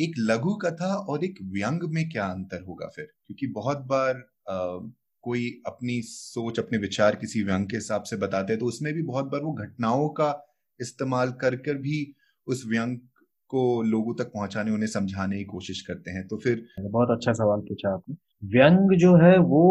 एक 0.00 0.14
लघु 0.18 0.54
कथा 0.54 0.94
और 0.94 1.24
एक 1.24 1.34
व्यंग 1.42 1.80
में 1.82 2.08
क्या 2.08 2.24
अंतर 2.24 2.64
होगा 2.68 2.86
फिर? 2.86 3.04
क्योंकि 3.04 3.46
बहुत 3.46 3.78
बार 3.78 4.14
आ, 4.48 4.90
कोई 5.22 5.62
अपनी 5.66 6.02
सोच 6.02 6.58
अपने 6.58 6.78
विचार 6.78 7.14
किसी 7.14 7.42
व्यंग 7.42 7.66
के 7.66 7.76
हिसाब 7.76 8.02
से 8.02 8.16
बताते 8.16 8.52
हैं 8.52 8.60
तो 8.60 8.66
उसमें 8.66 8.94
भी 8.94 9.02
बहुत 9.02 9.24
बार 9.24 9.40
वो 9.40 9.52
घटनाओं 9.52 10.08
का 10.08 10.56
इस्तेमाल 10.80 11.32
कर 11.32 11.56
कर 11.56 11.74
भी 11.74 12.14
उस 12.46 12.64
व्यंग 12.66 12.98
को 13.50 13.82
लोगों 13.84 14.14
तक 14.14 14.30
पहुँचाने 14.34 14.70
उन्हें 14.70 14.88
समझाने 14.88 15.38
की 15.38 15.44
कोशिश 15.46 15.80
करते 15.82 16.10
हैं 16.10 16.26
तो 16.28 16.36
फिर 16.38 16.64
बहुत 16.80 17.10
अच्छा 17.10 17.32
सवाल 17.34 17.60
पूछा 17.62 17.90
आपने। 17.90 18.16
व्यंग 18.48 18.96
जो 18.98 19.14
है 19.16 19.36
वो 19.46 19.64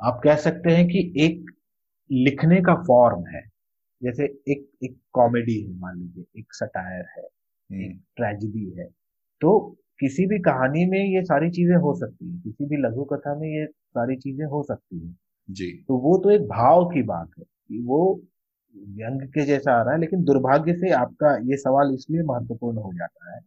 आप 0.00 0.20
कह 0.24 0.36
सकते 0.38 0.70
हैं 0.70 0.86
कि 0.88 1.12
एक 1.18 1.44
लिखने 2.10 2.60
का 2.62 2.74
फॉर्म 2.84 3.26
है। 3.26 3.42
जैसे 4.00 4.24
एक 4.50 4.68
एक 4.84 4.96
कॉमेडी 5.14 5.60
है 5.60 5.78
मान 5.78 5.98
लीजिए 5.98 6.40
एक 6.40 6.54
सटायर 6.54 7.04
है 7.10 7.22
हम्म। 7.22 7.82
एक 7.82 8.00
ट्रेजिडी 8.16 8.70
है 8.78 8.86
तो 9.40 9.58
किसी 10.00 10.26
भी 10.26 10.38
कहानी 10.40 10.84
में 10.86 10.98
ये 10.98 11.22
सारी 11.24 11.50
चीज़ें 11.50 11.76
हो 11.78 11.94
सकती 11.94 12.30
है 12.30 12.38
किसी 12.40 12.66
भी 12.66 12.76
लघु 12.78 13.04
कथा 13.12 13.34
में 13.38 13.48
ये 13.48 13.66
सारी 13.66 14.16
चीज़ें 14.18 14.44
हो 14.46 14.62
सकती 14.62 14.98
है। 14.98 15.14
जी। 15.48 15.70
तो 15.88 15.96
वो 15.98 16.16
तो 16.18 16.30
एक 16.30 16.42
भाव 16.48 16.84
की 16.86 17.02
बात 17.04 17.30
है 17.38 17.44
कि 17.44 17.82
वो 17.86 18.00
व्यंग 18.76 19.22
के 19.28 19.44
जैसा 19.44 19.72
आ 19.72 19.82
रहा 19.82 19.94
है 19.94 20.00
लेकिन 20.00 20.24
दुर्भाग्य 20.24 20.74
से 20.74 20.90
आपका 20.90 21.36
ये 21.36 21.56
सवाल 21.56 21.94
इसलिए 21.94 22.22
महत्वपूर्ण 22.22 22.78
हो 22.78 22.92
जाता 22.92 23.34
है 23.34 23.40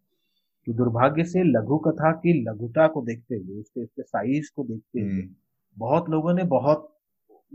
कि 0.68 0.74
दुर्भाग्य 0.74 1.24
से 1.24 1.44
लघु 1.44 1.78
कथा 1.78 2.12
की 2.12 2.34
लघुता 2.44 2.88
को 2.88 3.02
देखते 3.02 3.36
हुए 3.36 3.60
उसके 3.60 3.84
उसके 3.84 4.04
साइज़ 4.04 4.52
को 4.56 4.64
देखते 4.64 5.02
हुए 5.02 5.12
हम्म। 5.12 5.36
बहुत 5.78 6.10
लोगों 6.10 6.34
ने 6.34 6.44
बहुत 6.44 6.96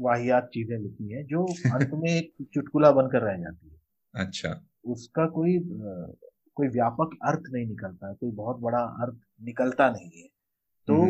वाहियात 0.00 0.50
चीज़ें 0.54 0.78
लिखी 0.78 1.12
है 1.12 1.25
जो 1.25 1.45
अंत 1.45 1.90
में 1.95 2.11
एक 2.11 2.33
चुटकुला 2.54 2.90
बनकर 2.90 3.23
रह 3.23 3.37
जाती 3.37 3.69
है। 3.69 3.81
अच्छा। 4.14 4.61
उसका 4.85 5.26
कोई 5.26 5.59
कोई 6.57 6.69
व्यापक 6.69 7.16
अर्थ 7.25 7.43
नहीं 7.52 7.66
निकलता 7.66 8.09
है 8.09 8.14
कोई 8.14 8.31
बहुत 8.31 8.61
बड़ा 8.61 8.78
अर्थ 8.78 9.19
निकलता 9.43 9.90
नहीं 9.90 10.11
है। 10.23 10.28
तो 10.88 11.02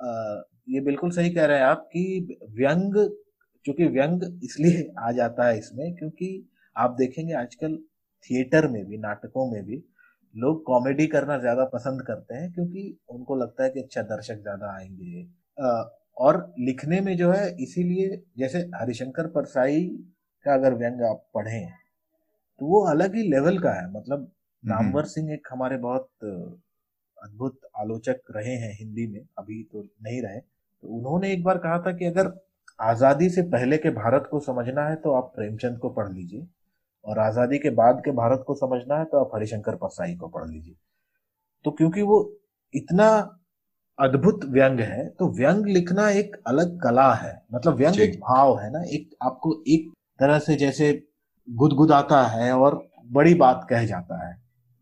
आ, 0.00 0.42
ये 0.68 0.80
बिल्कुल 0.80 1.10
सही 1.10 1.30
कह 1.30 1.44
रहे 1.44 1.58
हैं 1.58 1.64
आप 1.64 1.88
कि 1.92 2.38
व्यंग 2.50 2.94
क्योंकि 3.66 3.86
व्यंग 3.88 4.22
इसलिए 4.44 4.88
आ 5.00 5.10
जाता 5.12 5.48
है 5.48 5.58
इसमें 5.58 5.94
क्योंकि 5.96 6.28
आप 6.76 6.96
देखेंगे 6.98 7.34
आजकल 7.34 7.76
थिएटर 8.30 8.68
में 8.68 8.84
भी 8.86 8.98
नाटकों 8.98 9.50
में 9.52 9.62
भी 9.64 9.82
लोग 10.34 10.62
कॉमेडी 10.66 11.06
करना 11.06 11.38
ज़्यादा 11.38 11.64
पसंद 11.64 12.02
करते 12.06 12.34
हैं 12.34 12.52
क्योंकि 12.52 12.82
उनको 13.10 13.36
लगता 13.36 13.64
है 13.64 13.70
कि 13.70 13.80
अच्छा 13.80 14.02
दर्शक 14.04 14.40
ज़्यादा 14.42 14.74
आएँगे। 14.76 15.26
और 16.16 16.38
लिखने 16.60 17.00
में 17.00 17.16
जो 17.16 17.30
है 17.32 17.48
इसीलिए 17.62 18.22
जैसे 18.38 18.58
हरिशंकर 18.74 19.26
परसाई 19.28 19.80
का 20.46 20.54
अगर 20.54 20.74
व्यंग 20.74 21.02
आप 21.02 21.24
पढ़ें 21.34 21.68
तो 22.60 22.66
वो 22.66 22.80
अलग 22.86 23.14
ही 23.16 23.22
लेवल 23.30 23.58
का 23.58 23.72
है। 23.72 23.86
मतलब 23.92 24.18
हम्म। 24.18 24.72
नामवर 24.72 25.04
सिंह 25.06 25.32
एक 25.34 25.48
हमारे 25.52 25.76
बहुत 25.78 26.08
अद्भुत 27.18 27.58
आलोचक 27.80 28.20
रहे 28.36 28.54
हैं 28.56 28.72
हिंदी 28.78 29.06
में 29.08 29.20
अभी 29.38 29.62
तो 29.64 29.82
नहीं 29.82 30.20
रहे। 30.22 30.40
तो 30.40 30.88
उन्होंने 30.98 31.32
एक 31.32 31.44
बार 31.44 31.58
कहा 31.58 31.78
था 31.78 31.92
कि 31.92 32.04
अगर 32.04 32.28
आज़ादी 32.78 33.28
से 33.28 33.42
पहले 33.50 33.76
के 33.78 33.90
भारत 33.92 34.28
को 34.30 34.40
समझना 34.40 34.88
है 34.88 34.94
तो 34.96 35.12
आप 35.14 35.32
प्रेमचंद 35.36 35.78
को 35.78 35.88
पढ़ 35.90 36.12
लीजिए। 36.12 36.46
और 37.04 37.18
आज़ादी 37.18 37.58
के 37.58 37.70
बाद 37.72 38.00
के 38.04 38.10
भारत 38.12 38.44
को 38.46 38.54
समझना 38.54 38.98
है 38.98 39.04
तो 39.04 39.18
आप 39.18 39.30
हरिशंकर 39.34 39.74
परसाई 39.76 40.14
को 40.16 40.28
पढ़ 40.28 40.48
लीजिए। 40.48 40.74
तो 41.64 41.70
क्योंकि 41.70 42.02
वो 42.02 42.18
इतना 42.74 43.08
अद्भुत 43.98 44.44
व्यंग 44.44 44.80
है 44.80 45.08
तो 45.08 45.28
व्यंग 45.32 45.66
लिखना 45.66 46.08
एक 46.10 46.36
अलग 46.46 46.78
कला 46.82 47.12
है। 47.14 47.34
मतलब 47.54 47.74
व्यंग 47.74 48.00
एक 48.00 48.18
भाव 48.20 48.58
है 48.58 48.70
ना 48.72 48.82
एक 48.88 49.10
आपको 49.22 49.52
एक 49.68 49.92
तरह 50.20 50.38
से 50.38 50.56
जैसे 50.56 50.92
गुदगुदाता 51.48 52.22
है 52.28 52.52
और 52.52 52.82
बड़ी 53.12 53.34
बात 53.34 53.66
कह 53.70 53.84
जाता 53.86 54.26
है। 54.26 54.36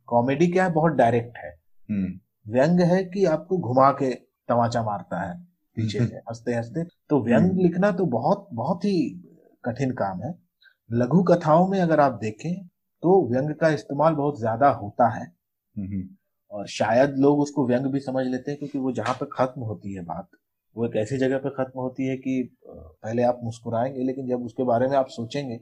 कॉमेडी 0.08 0.46
क्या 0.46 0.64
है? 0.64 0.72
बहुत 0.72 0.92
डायरेक्ट 0.92 1.38
है। 1.38 1.50
हम्म। 1.88 2.52
व्यंग 2.52 2.80
है 2.82 3.02
कि 3.04 3.24
आपको 3.26 3.58
घुमा 3.58 3.90
के 3.92 4.12
तमाचा 4.48 4.82
मारता 4.82 5.20
है। 5.20 5.34
पीछे 5.76 6.06
से 6.06 6.16
हँसते 6.18 6.54
हँसते 6.54 6.84
तो 7.10 7.20
व्यंग 7.22 7.50
हम्म। 7.50 7.62
लिखना 7.62 7.90
तो 7.92 8.06
बहुत 8.06 8.48
बहुत 8.52 8.84
ही 8.84 8.96
कठिन 9.64 9.90
काम 9.92 10.22
है 10.22 10.34
लघु 10.90 11.22
कथाओं 11.22 11.68
में 11.68 11.80
अगर 11.80 12.00
आप 12.00 12.18
देखें 12.22 12.54
तो 13.02 13.20
व्यंग 13.28 13.54
का 13.54 13.68
इस्तेमाल 13.68 14.14
बहुत 14.14 14.38
ज़्यादा 14.40 14.68
होता 14.72 15.08
है 15.08 15.24
हम्म। 15.76 16.08
और 16.50 16.66
शायद 16.66 17.14
लोग 17.18 17.40
उसको 17.40 17.66
व्यंग 17.66 17.86
भी 17.86 18.00
समझ 18.00 18.26
लेते 18.26 18.50
हैं 18.50 18.58
क्योंकि 18.58 18.78
वो 18.78 18.92
जहाँ 18.92 19.14
पे 19.14 19.26
खत्म 19.32 19.62
होती 19.62 19.94
है 19.94 20.04
बात 20.04 20.28
वो 20.76 20.86
एक 20.86 20.96
ऐसी 20.96 21.16
जगह 21.18 21.38
पे 21.38 21.50
खत्म 21.50 21.80
होती 21.80 22.06
है 22.06 22.16
कि 22.16 22.42
पहले 22.66 23.22
आप 23.22 23.40
मुस्कुराएँगे 23.44 24.04
लेकिन 24.04 24.28
जब 24.28 24.44
उसके 24.44 24.64
बारे 24.64 24.88
में 24.88 24.96
आप 24.96 25.08
सोचेंगे 25.08 25.56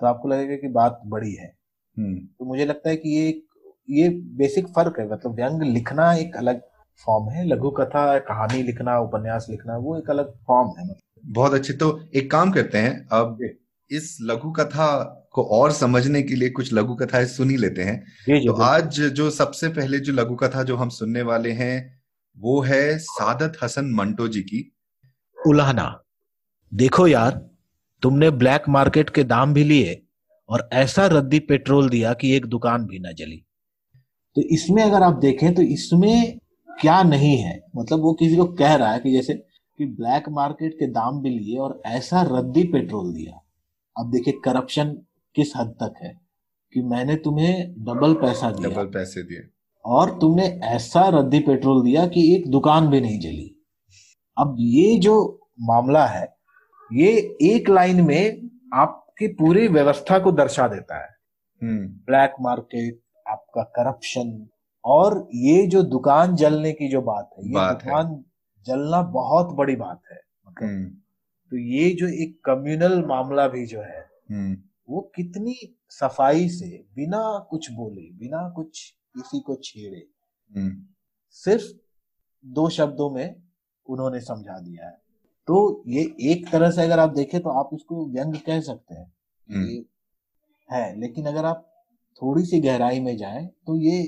तो 0.00 0.06
आपको 0.06 0.28
लगेगा 0.28 0.56
कि 0.56 0.68
बात 0.68 1.00
बड़ी 1.06 1.32
है 1.32 1.52
हम्म। 1.96 2.16
तो 2.38 2.44
मुझे 2.44 2.64
लगता 2.64 2.90
है 2.90 2.96
कि 2.96 3.08
ये 3.10 3.42
ये 3.90 4.08
बेसिक 4.36 4.66
फ़र्क 4.66 4.98
है 5.00 5.08
मतलब 5.10 5.34
व्यंग 5.34 5.62
लिखना 5.62 6.12
एक 6.14 6.36
अलग 6.36 6.60
फॉर्म 7.00 7.30
है 7.30 7.46
लघु 7.48 7.70
कथा 7.70 8.18
कहानी 8.20 8.62
लिखना 8.62 8.98
उपन्यास 9.00 9.46
लिखना 9.50 9.76
वो 9.76 9.96
एक 9.98 10.10
अलग 10.10 10.32
फॉर्म 10.46 10.68
है 10.78 10.84
मतलब। 10.84 11.00
बहुत 11.24 11.54
अच्छे 11.54 11.72
तो 11.72 11.98
एक 12.14 12.30
काम 12.30 12.50
करते 12.50 12.78
हैं 12.78 13.08
अब 13.12 13.38
इस 13.90 14.16
लघु 14.22 14.50
कथा 14.50 14.88
को 15.32 15.42
और 15.52 15.72
समझने 15.72 16.22
के 16.22 16.34
लिए 16.34 16.50
कुछ 16.50 16.72
लघु 16.72 16.94
कथाएँ 16.94 17.26
सुन 17.26 17.50
ही 17.50 17.56
लेते 17.56 17.82
हैं। 17.82 17.98
जी 18.26 18.38
जी 18.40 18.46
तो 18.46 18.52
आज 18.62 19.00
जो 19.00 19.30
सबसे 19.30 19.68
पहले 19.68 19.98
जो 19.98 20.12
लघु 20.12 20.34
कथा 20.34 20.62
जो 20.62 20.76
हम 20.76 20.88
सुनने 20.90 21.22
वाले 21.22 21.50
हैं 21.52 22.02
वो 22.36 22.60
है 22.60 22.98
सादत 22.98 23.58
हसन 23.62 23.90
मंटो 23.94 24.28
जी 24.28 24.42
की। 24.42 24.60
उलाहना 25.38 25.86
देखो 26.72 27.06
यार 27.06 27.30
तुमने 28.02 28.30
ब्लैक 28.32 28.68
मार्केट 28.68 29.10
के 29.10 29.24
दाम 29.24 29.54
भी 29.54 29.64
लिए 29.64 30.00
और 30.48 30.68
ऐसा 30.72 31.06
रद्दी 31.06 31.38
पेट्रोल 31.40 31.88
दिया 31.88 32.12
कि 32.14 32.34
एक 32.36 32.46
दुकान 32.46 32.86
भी 32.86 32.98
ना 32.98 33.12
जली। 33.12 33.36
तो 34.36 34.42
इसमें 34.54 34.82
अगर 34.82 35.02
आप 35.02 35.18
देखें 35.18 35.52
तो 35.54 35.62
इसमें 35.62 36.38
क्या 36.80 37.02
नहीं 37.02 37.36
है? 37.36 37.64
मतलब 37.76 38.00
वो 38.00 38.12
किसी 38.12 38.36
को 38.36 38.44
कह 38.44 38.74
रहा 38.74 38.92
है 38.92 38.98
कि 38.98 39.12
जैसे 39.12 39.34
कि 39.78 39.86
ब्लैक 39.86 40.28
मार्केट 40.28 40.74
के 40.74 40.86
दाम 40.86 41.22
भी 41.22 41.30
लिए 41.30 41.58
और 41.58 41.82
ऐसा 41.86 42.22
रद्दी 42.22 42.64
पेट्रोल 42.64 43.14
दिया। 43.14 43.42
अब 43.98 44.10
देखिए 44.10 44.34
करप्शन 44.44 44.98
किस 45.34 45.52
हद 45.56 45.68
तक 45.68 45.94
है 46.02 46.20
कि 46.72 46.82
मैंने 46.82 47.16
तुम्हें 47.16 47.74
डबल 47.84 48.14
पैसा 48.14 48.50
दिया। 48.50 48.70
डबल 48.70 48.84
पैसे 48.84 49.22
दिए। 49.22 49.48
और 49.84 50.18
तुमने 50.18 50.46
ऐसा 50.46 51.08
रद्दी 51.08 51.38
पेट्रोल 51.38 51.84
दिया 51.84 52.06
कि 52.06 52.36
एक 52.36 52.48
दुकान 52.48 52.88
भी 52.88 53.00
नहीं 53.00 53.20
जली। 53.20 53.64
अब 54.38 54.56
ये 54.58 54.98
जो 54.98 55.46
मामला 55.60 56.06
है 56.06 56.36
ये 56.92 57.36
एक 57.42 57.68
लाइन 57.68 58.00
में 58.00 58.50
आपकी 58.74 59.26
पूरी 59.26 59.68
व्यवस्था 59.68 60.18
को 60.18 60.32
दर्शा 60.32 60.68
देता 60.68 61.02
है। 61.02 61.08
Black 61.64 62.30
hmm. 62.30 62.44
मार्केट 62.44 63.00
आपका 63.28 63.62
करप्शन 63.62 64.48
और 64.84 65.28
ये 65.34 65.66
जो 65.66 65.82
दुकान 65.82 66.34
जलने 66.36 66.72
की 66.72 66.88
जो 66.88 67.00
बात 67.02 67.30
है 67.38 67.46
ये 67.46 67.54
बात 67.54 67.84
दुकान 67.84 68.06
है। 68.06 68.24
जलना 68.66 69.02
बहुत 69.12 69.54
बड़ी 69.56 69.76
बात 69.76 70.00
है 70.12 70.20
मतलब 70.48 70.68
हम्म। 70.68 70.88
तो 71.52 71.56
ये 71.56 71.90
जो 71.90 72.08
एक 72.24 72.38
कम्युनल 72.44 73.04
मामला 73.04 73.46
भी 73.48 73.66
जो 73.66 73.80
है 73.80 74.00
हम्म। 74.30 74.56
वो 74.88 75.00
कितनी 75.16 75.56
सफ़ाई 75.90 76.48
से 76.48 76.84
बिना 76.96 77.22
कुछ 77.50 77.70
बोले 77.70 78.10
बिना 78.18 78.48
कुछ 78.48 78.88
किसी 79.14 79.40
को 79.40 79.54
छेड़े 79.54 80.06
सिर्फ़ 81.36 81.64
दो 82.44 82.68
शब्दों 82.68 83.10
में 83.10 83.42
उन्होंने 83.86 84.20
समझा 84.20 84.58
दिया 84.58 84.86
है 84.86 85.00
तो 85.48 85.84
ये 85.86 86.02
एक 86.20 86.50
तरह 86.52 86.70
से 86.70 86.82
अगर 86.82 86.98
आप 86.98 87.10
देखें 87.10 87.40
तो 87.40 87.50
आप 87.50 87.70
इसको 87.74 88.06
व्यंग 88.06 88.34
कह 88.36 88.60
सकते 88.60 88.94
हैं 88.94 89.12
हम्म। 89.48 89.66
ये 89.66 89.84
है 90.68 91.00
लेकिन 91.00 91.26
अगर 91.26 91.44
आप 91.44 91.68
थोड़ी 92.22 92.44
सी 92.44 92.60
गहराई 92.60 93.00
में 93.00 93.16
जाएँ 93.16 93.46
तो 93.66 93.76
ये 93.76 94.02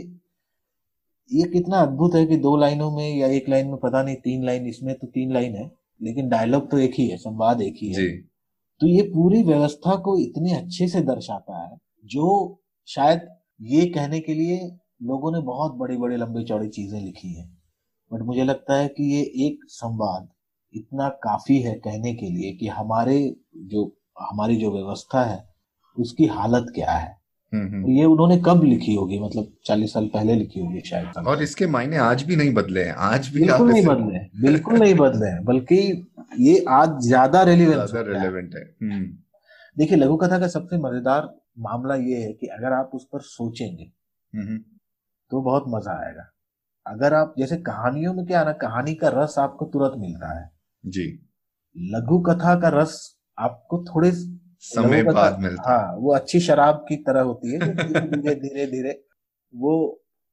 ये 1.31 1.49
कितना 1.49 1.79
अद्भुत 1.79 2.15
है 2.15 2.25
कि 2.27 2.37
दो 2.37 2.57
लाइनों 2.57 2.91
में 2.91 3.17
या 3.17 3.27
एक 3.29 3.49
लाइन 3.49 3.67
में 3.67 3.77
पता 3.77 4.03
नहीं 4.03 4.17
तीन 4.17 4.45
लाइन 4.45 4.67
इसमें 4.67 4.95
तो 4.95 5.07
तीन 5.07 5.33
लाइन 5.33 5.55
है 5.57 5.71
लेकिन 6.01 6.29
डायलॉग 6.29 6.71
तो 6.71 6.79
एक 6.79 6.95
ही 6.99 7.07
है 7.09 7.17
संवाद 7.17 7.63
एक 7.63 7.75
ही 7.83 7.93
है। 7.93 8.07
तो 8.81 8.87
ये 8.87 9.03
पूरी 9.05 9.43
व्यवस्था 9.43 9.97
को 9.97 10.17
इतने 10.19 10.53
अच्छे 10.53 10.89
से 10.89 11.01
दर्शाता 11.01 11.63
है 11.63 11.77
जो 12.07 12.61
शायद 12.89 13.29
ये 13.63 13.87
कहने 13.87 14.21
के 14.21 14.35
लिए 14.35 14.59
लोगों 15.03 15.33
ने 15.33 15.41
बहुत 15.41 15.75
बड़ी 15.75 15.97
बड़ी 15.97 16.17
लंबी 16.17 16.45
चौड़ी 16.45 16.69
चीज़ें 16.69 17.01
लिखी 17.01 17.33
है। 17.35 17.45
बट 18.11 18.23
मुझे 18.23 18.45
लगता 18.45 18.77
है 18.77 18.89
कि 18.89 19.05
ये 19.15 19.21
एक 19.47 19.65
संवाद 19.71 20.29
इतना 20.75 21.09
काफ़ी 21.25 21.61
है 21.61 21.75
कहने 21.79 22.15
के 22.15 22.31
लिए 22.31 22.53
कि 22.53 22.69
हमारे 22.69 23.19
जो 23.67 23.85
हमारी 24.21 24.57
जो 24.57 24.73
व्यवस्था 24.73 25.25
है 25.25 25.43
उसकी 25.97 26.27
हालत 26.27 26.73
क्या 26.75 26.93
है। 26.93 27.17
ये 27.91 28.05
उन्होंने 28.07 28.37
कब 28.47 28.63
लिखी 28.65 28.95
होगी? 28.95 29.19
मतलब 29.21 29.53
चालीस 29.67 29.93
साल 29.93 30.07
पहले 30.15 30.35
लिखी 30.35 30.61
होगी 30.61 30.81
शायद 30.87 31.27
और 31.27 31.43
इसके 31.43 31.67
मायने 31.69 31.97
आज 31.99 32.23
भी 32.23 32.37
नहीं 32.37 32.53
बदले 32.55 32.85
हैं। 32.85 32.95
आज 33.05 33.29
भी 33.29 33.41
बिल्कुल 33.41 33.71
नहीं 33.71 33.85
बदले 33.87 34.19
बिल्कुल 34.43 34.79
नहीं 34.79 34.95
बदले 34.97 35.29
हैं 35.29 35.45
बल्कि 35.45 35.79
ये 36.41 36.65
आज 36.73 36.99
ज़्यादा 37.03 37.43
रेलिवेंट 37.43 37.91
रेलिवेंट 37.97 38.55
है। 38.55 38.63
हम्म। 38.83 39.05
देखिए 39.77 39.99
लघु 39.99 40.17
कथा 40.17 40.39
का 40.39 40.49
सबसे 40.49 40.79
मज़ेदार 40.81 41.35
मामला 41.61 41.95
ये 41.97 42.21
है 42.23 42.33
कि 42.33 42.47
अगर 42.49 42.73
आप 42.73 42.91
उस 42.95 43.07
पर 43.13 43.21
सोचेंगे 43.23 43.91
तो 45.31 45.41
बहुत 45.43 45.65
मज़ा 45.69 45.93
आएगा। 45.99 46.31
अगर 46.87 47.15
आप 47.15 47.35
जैसे 47.39 47.57
कहानियों 47.63 48.13
में 48.15 48.25
क्या 48.27 48.43
ना 48.45 48.53
कहानी 48.61 48.95
का 48.95 49.09
रस 49.15 49.35
आपको 49.39 49.65
तुरंत 49.67 50.01
मिलता 50.01 50.33
है। 50.33 50.51
जी। 50.85 51.05
लघु 51.77 52.19
कथा 52.23 52.55
का 52.61 52.69
रस 52.73 52.97
आपको 53.39 53.85
थोड़े 53.85 54.11
समय 54.65 55.03
बाद 55.05 55.39
मिलता 55.41 55.71
हाँ 55.71 55.97
वो 55.97 56.15
अच्छी 56.15 56.41
शराब 56.41 56.85
की 56.89 56.97
तरह 57.03 57.21
होती 57.23 57.53
है 57.53 57.59
धीरे 57.59 58.35
धीरे 58.37 58.67
धीरे 58.67 59.01
वो 59.55 59.75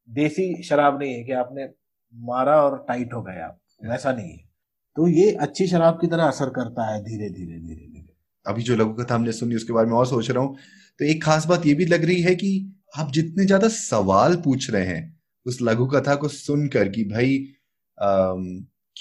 देसी 0.08 0.62
शराब 0.62 0.98
नहीं 0.98 1.14
है 1.14 1.22
कि 1.24 1.32
आपने 1.32 1.68
मारा 2.14 2.60
और 2.62 2.84
टाइट 2.88 3.12
हो 3.14 3.22
गए 3.22 3.40
आप 3.40 3.58
वैसा 3.84 4.12
नहीं 4.12 4.30
है। 4.30 4.44
तो 4.96 5.06
ये 5.08 5.30
अच्छी 5.40 5.66
शराब 5.66 5.98
की 6.00 6.06
तरह 6.06 6.24
असर 6.24 6.50
करता 6.50 6.86
है 6.86 7.02
धीरे 7.04 7.28
धीरे 7.30 7.58
धीरे 7.58 7.86
धीरे 7.86 8.08
अभी 8.46 8.62
जो 8.62 8.76
लघु 8.76 8.92
कथा 8.94 9.14
हमने 9.14 9.32
सुनी 9.32 9.54
उसके 9.54 9.72
बारे 9.72 9.86
में 9.86 9.96
और 9.96 10.06
सोच 10.06 10.30
रहा 10.30 10.42
हूँ। 10.44 10.56
तो 11.00 11.04
एक 11.04 11.22
खास 11.24 11.46
बात 11.46 11.66
ये 11.66 11.74
भी 11.74 11.84
लग 11.86 12.04
रही 12.04 12.20
है 12.22 12.34
कि 12.34 12.50
आप 12.98 13.10
जितने 13.12 13.44
ज़्यादा 13.46 13.68
सवाल 13.68 14.36
पूछ 14.36 14.70
रहे 14.70 14.86
हैं 14.86 15.20
उस 15.46 15.58
लघु 15.62 15.86
कथा 15.86 16.14
को 16.14 16.28
सुनकर 16.28 16.88
कि 16.88 17.04
भाई 17.04 17.38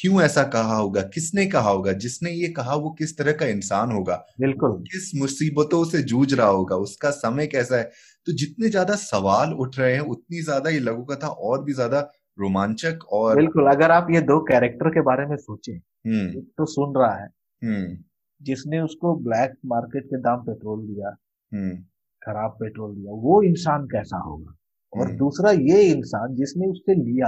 क्यों 0.02 0.22
ऐसा 0.22 0.44
कहा 0.44 0.76
होगा? 0.76 1.02
किसने 1.02 1.46
कहा 1.46 1.70
होगा? 1.70 1.92
जिसने 1.94 2.32
ये 2.32 2.48
कहा 2.48 2.76
वो 2.76 2.90
किस 2.92 3.18
तरह 3.18 3.32
का 3.32 3.46
इंसान 3.46 3.92
होगा? 3.92 4.16
बिल्कुल। 4.40 4.72
किस 4.84 5.12
मुसीबतों 5.16 5.84
से 5.86 6.02
जूझ 6.04 6.34
रहा 6.34 6.48
होगा? 6.48 6.76
उसका 6.76 7.10
समय 7.12 7.48
कैसा 7.48 7.78
है? 7.78 7.84
तो 8.28 8.32
जितने 8.32 8.70
ज़्यादा 8.70 8.96
सवाल 8.96 9.54
उठ 9.54 9.80
रहे 9.80 9.94
हैं 9.94 10.02
उतनी 10.02 10.42
ज़्यादा 10.42 10.70
ये 10.70 10.80
लघु 10.80 11.04
कथा 11.04 11.28
और 11.28 11.64
भी 11.64 11.74
ज़्यादा 11.74 12.00
रोमांचक 12.40 13.04
और 13.12 13.36
बिल्कुल 13.36 13.68
अगर 13.68 13.92
आप 13.92 14.08
ये 14.12 14.22
दो 14.22 14.40
कैरेक्टर 14.40 14.90
के 14.90 15.02
बारे 15.02 15.26
में 15.26 15.36
सोचें 15.38 15.74
हम्म। 15.74 16.28
एक 16.38 16.48
तो 16.58 16.66
सुन 16.66 16.96
रहा 16.98 17.16
है। 17.16 17.28
हम्म। 17.62 17.98
जिसने 18.42 18.80
उसको 18.80 19.16
ब्लैक 19.16 19.54
मार्केट 19.66 20.06
के 20.06 20.18
दाम 20.18 20.40
पेट्रोल 20.40 20.80
दिया 20.88 21.10
हम्म। 21.52 21.76
खराब 22.22 22.52
पेट्रोल 22.52 22.96
दिया 22.96 23.12
वो 23.12 23.42
इंसान 23.44 23.86
कैसा 23.86 24.18
होगा? 24.18 24.56
और 24.94 25.12
दूसरा 25.12 25.52
ये 25.52 25.82
इंसान 25.84 26.36
जिसने 26.36 26.68
उससे 26.68 26.96
लिया 26.96 27.28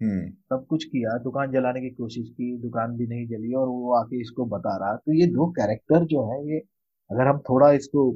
हम्म। 0.00 0.28
सब 0.50 0.66
कुछ 0.66 0.84
किया 0.84 1.16
दुकान 1.18 1.52
जलाने 1.52 1.80
की 1.80 1.90
कोशिश 1.90 2.28
की 2.30 2.56
दुकान 2.58 2.96
भी 2.96 3.06
नहीं 3.06 3.26
जली 3.28 3.52
और 3.54 3.68
वो 3.68 3.94
आके 3.94 4.20
इसको 4.20 4.44
बता 4.46 4.76
रहा। 4.76 4.94
तो 4.96 5.12
ये 5.12 5.26
दो 5.26 5.50
कैरेक्टर 5.50 6.04
जो 6.04 6.24
है 6.32 6.40
ये 6.52 6.58
अगर 7.10 7.26
हम 7.26 7.38
थोड़ा 7.50 7.70
इसको 7.72 8.10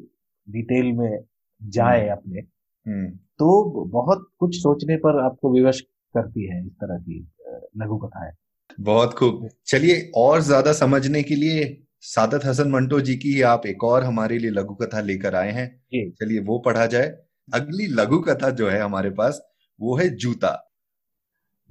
डिटेल 0.49 0.93
में 0.93 1.19
जाए 1.61 2.01
हम्म। 2.01 2.13
अपने 2.13 2.41
हम्म। 2.41 3.09
तो 3.39 3.87
बहुत 3.93 4.27
कुछ 4.39 4.57
सोचने 4.57 4.97
पर 4.97 5.19
आपको 5.25 5.53
विवश 5.53 5.81
करती 6.15 6.47
है 6.47 6.61
इस 6.67 6.73
तरह 6.73 6.99
की 6.99 7.19
लघु 7.79 7.97
कथाएँ। 7.97 8.33
बहुत 8.81 9.13
खूब। 9.15 9.49
चलिए 9.67 10.11
और 10.17 10.41
ज़्यादा 10.41 10.73
समझने 10.73 11.23
के 11.23 11.35
लिए 11.35 11.85
सादत 12.01 12.45
हसन 12.45 12.71
मंटो 12.71 13.01
जी 13.01 13.15
की 13.17 13.41
आप 13.43 13.67
एक 13.67 13.85
और 13.85 14.05
हमारे 14.05 14.39
लिए 14.39 14.51
लघु 14.51 14.75
कथा 14.75 15.01
लेकर 15.01 15.35
आए 15.35 15.51
हैं। 15.53 15.69
चलिए 16.13 16.41
वो 16.41 16.59
पढ़ा 16.59 16.87
जाए। 16.87 17.07
अगली 17.49 17.87
लघु 17.87 18.19
कथा 18.19 18.51
जो 18.51 18.69
है 18.69 18.81
हमारे 18.81 19.11
पास 19.11 19.41
वो 19.81 19.97
है 19.97 20.09
जूता। 20.17 20.51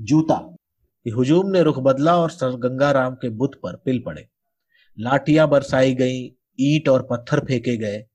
जूता। 0.02 0.56
हुजूम 1.16 1.50
ने 1.50 1.64
रुख 1.64 1.80
बदला 1.80 2.18
और 2.18 2.30
सर 2.30 2.56
गंगा 2.56 2.92
राम 2.92 3.16
के 3.16 3.30
बुत 3.30 3.56
पर 3.64 3.76
पिल 3.76 4.04
पड़े। 4.06 4.28
लाठियाँ 5.00 5.50
बरसाई 5.50 5.94
गई, 5.94 6.36
ईट 6.60 6.90
और 6.90 7.08
पत्थर 7.12 7.40
फेंके 7.40 7.78
गए। 7.78 8.06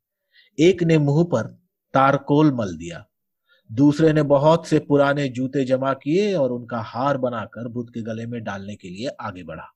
एक 0.58 0.82
ने 0.82 0.98
मुँह 0.98 1.24
पर 1.24 1.42
तारकोल 1.94 2.52
मल 2.52 2.76
दिया। 2.76 3.06
दूसरे 3.72 4.12
ने 4.12 4.22
बहुत 4.22 4.66
से 4.66 4.78
पुराने 4.78 5.28
जूते 5.28 5.64
जमा 5.64 5.92
किए 5.92 6.34
और 6.34 6.52
उनका 6.52 6.80
हार 6.80 7.16
बनाकर 7.16 7.68
बुद्ध 7.68 7.90
के 7.90 8.02
गले 8.02 8.26
में 8.26 8.44
डालने 8.44 8.76
के 8.76 8.88
लिए 8.88 9.08
आगे 9.08 9.42
बढ़ा। 9.42 9.74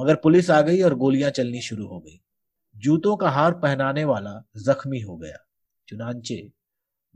मगर 0.00 0.14
पुलिस 0.14 0.50
आ 0.50 0.60
गई 0.60 0.82
और 0.82 0.94
गोलियाँ 0.94 1.30
चलनी 1.30 1.60
शुरू 1.60 1.86
हो 1.86 2.00
गई। 2.00 2.20
जूतों 2.76 3.16
का 3.16 3.30
हार 3.30 3.52
पहनाने 3.52 4.04
वाला 4.04 4.48
जख्मी 4.56 5.00
हो 5.00 5.16
गया। 5.16 5.46
चुनाचे 5.88 6.50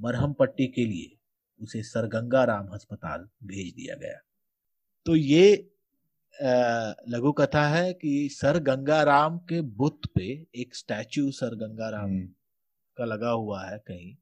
मरहम 0.00 0.33
पट्टी 0.33 0.66
के 0.66 0.87
लिए 0.87 1.15
उसे 1.60 1.82
सरगंगा 1.82 2.44
राम 2.44 2.66
अस्पताल 2.68 3.28
भेज 3.44 3.72
दिया 3.75 3.94
गया। 3.94 4.20
तो 5.06 5.16
ये 5.16 5.72
लघु 7.08 7.32
कथा 7.32 7.66
है 7.68 7.92
कि 7.92 8.28
सर 8.32 8.58
गंगा 8.58 9.02
राम 9.02 9.38
के 9.38 9.60
बुत 9.76 10.06
पे 10.14 10.26
एक 10.54 10.75
स्टैचू 10.75 11.30
सर 11.30 11.54
गंगा 11.54 11.88
राम 11.88 12.04
हम्म। 12.04 12.26
का 12.96 13.04
लगा 13.04 13.30
हुआ 13.30 13.64
है 13.64 13.78
कहीं 13.78 14.14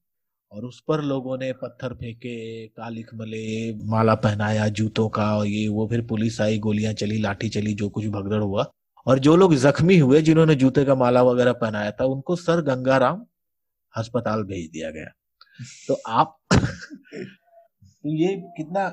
और 0.53 0.65
उस 0.65 0.81
पर 0.89 1.01
लोगों 1.03 1.39
ने 1.39 1.53
पत्थर 1.53 1.95
फेंके 1.95 2.67
कालिख 2.69 3.15
मले 3.15 3.75
माला 3.85 4.15
पहनाया 4.15 4.69
जूतों 4.69 5.09
का 5.09 5.37
और 5.39 5.47
ये 5.47 5.67
वो 5.69 5.87
फिर 5.89 6.07
पुलिस 6.07 6.41
आई 6.41 6.59
गोलियाँ 6.59 6.93
चली 6.93 7.19
लाठी 7.19 7.49
चली 7.49 7.75
जो 7.75 7.89
कुछ 7.89 8.07
भगदड़ 8.07 8.43
हुआ। 8.43 8.71
और 9.07 9.19
जो 9.19 9.37
लोग 9.37 9.55
जख्मी 9.55 9.99
हुए 9.99 10.21
जिन्होंने 10.23 10.55
जूते 10.55 10.85
का 10.85 10.95
माला 10.95 11.23
वगैरह 11.23 11.53
पहनाया 11.53 11.91
था 11.91 12.05
उनको 12.05 12.37
सर 12.37 12.61
गंगाराम 12.63 13.27
अस्पताल 13.95 14.43
भेज 14.43 14.71
दिया 14.71 14.91
गया। 14.91 15.13
तो 15.89 15.95
आप 16.09 16.39
तो 16.53 18.15
ये 18.15 18.37
कितना 18.57 18.85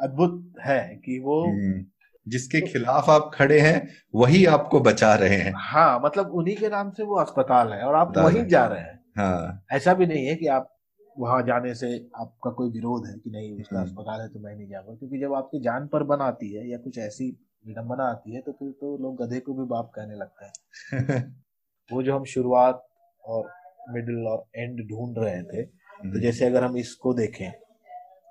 अद्भुत 0.00 0.52
है 0.66 0.78
कि 1.04 1.18
वो 1.20 1.44
हम्म, 1.44 1.84
जिसके 2.28 2.60
तो, 2.60 2.66
खिलाफ 2.66 3.10
आप 3.10 3.30
खड़े 3.34 3.60
हैं 3.60 3.88
वही 4.14 4.44
आपको 4.46 4.80
बचा 4.80 5.14
रहे 5.14 5.36
हैं। 5.36 5.52
हाँ 5.56 6.00
मतलब 6.04 6.30
उन्हीं 6.30 6.56
के 6.56 6.68
नाम 6.68 6.90
से 6.90 7.02
वो 7.02 7.16
अस्पताल 7.16 7.72
है 7.72 7.82
और 7.82 7.94
आप 7.94 8.18
वहीं 8.18 8.46
जा 8.46 8.64
रहे 8.66 8.80
हैं। 8.80 9.00
हाँ। 9.18 9.64
ऐसा 9.72 9.94
भी 9.94 10.06
नहीं 10.06 10.26
है 10.26 10.34
कि 10.34 10.46
आप 10.46 10.70
वहाँ 11.18 11.42
जाने 11.42 11.74
से 11.74 12.10
आपका 12.16 12.50
कोई 12.50 12.70
विरोध 12.70 13.06
है 13.06 13.14
कि 13.14 13.30
नहीं 13.30 13.60
उसका 13.60 13.78
हम्म। 13.78 13.88
अस्पताल 13.88 14.20
है 14.20 14.28
तो 14.28 14.40
मैं 14.40 14.56
नहीं 14.56 14.68
जाऊँगा। 14.68 14.94
क्योंकि 14.94 15.18
जब 15.18 15.34
आपकी 15.34 15.60
जान 15.60 15.86
पर 15.86 16.02
बन 16.02 16.20
आती 16.20 16.52
है 16.54 16.70
या 16.70 16.78
कुछ 16.78 16.98
ऐसी 16.98 17.38
विडम्बना 17.66 18.04
आती 18.04 18.34
है 18.34 18.40
तो 18.40 18.52
फिर 18.52 18.70
तो 18.70 18.96
लोग 19.02 19.22
गधे 19.22 19.40
को 19.40 19.54
भी 19.54 19.64
बाप 19.64 19.92
कहने 19.94 20.14
लगते 20.14 20.44
हैं। 20.44 21.22
वो 21.92 22.02
जो 22.02 22.16
हम 22.16 22.24
शुरुआत 22.24 22.86
और 23.24 23.50
मिडिल 23.90 24.26
और 24.26 24.44
एंड 24.56 24.80
ढूंढ 24.88 25.14
रहे 25.18 25.42
थे 25.42 25.83
तो 25.94 26.04
हम्म। 26.04 26.20
जैसे 26.20 26.44
अगर 26.44 26.64
हम 26.64 26.76
इसको 26.76 27.14
देखें 27.14 27.46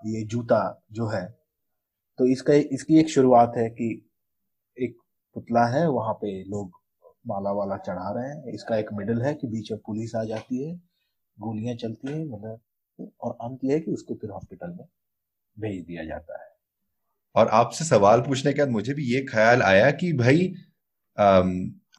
ये 0.05 0.23
जूता 0.25 0.61
जो 0.91 1.07
है 1.07 1.25
तो 2.19 2.27
इसका 2.27 2.53
इसकी 2.53 2.99
एक 2.99 3.09
शुरुआत 3.09 3.53
है 3.57 3.69
कि 3.69 3.89
एक 4.77 4.97
पुतला 5.35 5.65
है 5.67 5.87
वहाँ 5.89 6.13
पे 6.13 6.33
लोग 6.45 6.81
माला 7.27 7.51
वाला 7.51 7.77
चढ़ा 7.77 8.11
रहे 8.11 8.29
हैं 8.29 8.53
इसका 8.53 8.77
एक 8.77 8.89
मिडल 8.93 9.21
है 9.21 9.33
कि 9.33 9.47
बीच 9.47 9.71
में 9.71 9.79
पुलिस 9.85 10.15
आ 10.15 10.23
जाती 10.23 10.63
है 10.63 10.75
गोलियाँ 11.37 11.75
चलती 11.75 12.11
है 12.11 12.25
मतलब 12.25 13.09
और 13.21 13.37
अंत 13.41 13.63
यह 13.63 13.73
है 13.73 13.79
कि 13.79 13.91
उसको 13.91 14.15
फिर 14.15 14.29
हॉस्पिटल 14.29 14.69
में 14.69 14.85
भेज 15.57 15.83
दिया 15.85 16.03
जाता 16.05 16.41
है 16.41 16.51
और 17.35 17.47
आपसे 17.53 17.85
सवाल 17.85 18.21
पूछने 18.21 18.53
के 18.53 18.59
बाद 18.59 18.69
मुझे 18.69 18.93
भी 18.93 19.03
ये 19.05 19.21
ख्याल 19.25 19.61
आया 19.61 19.89
कि 19.93 20.11
भाई 20.13 20.53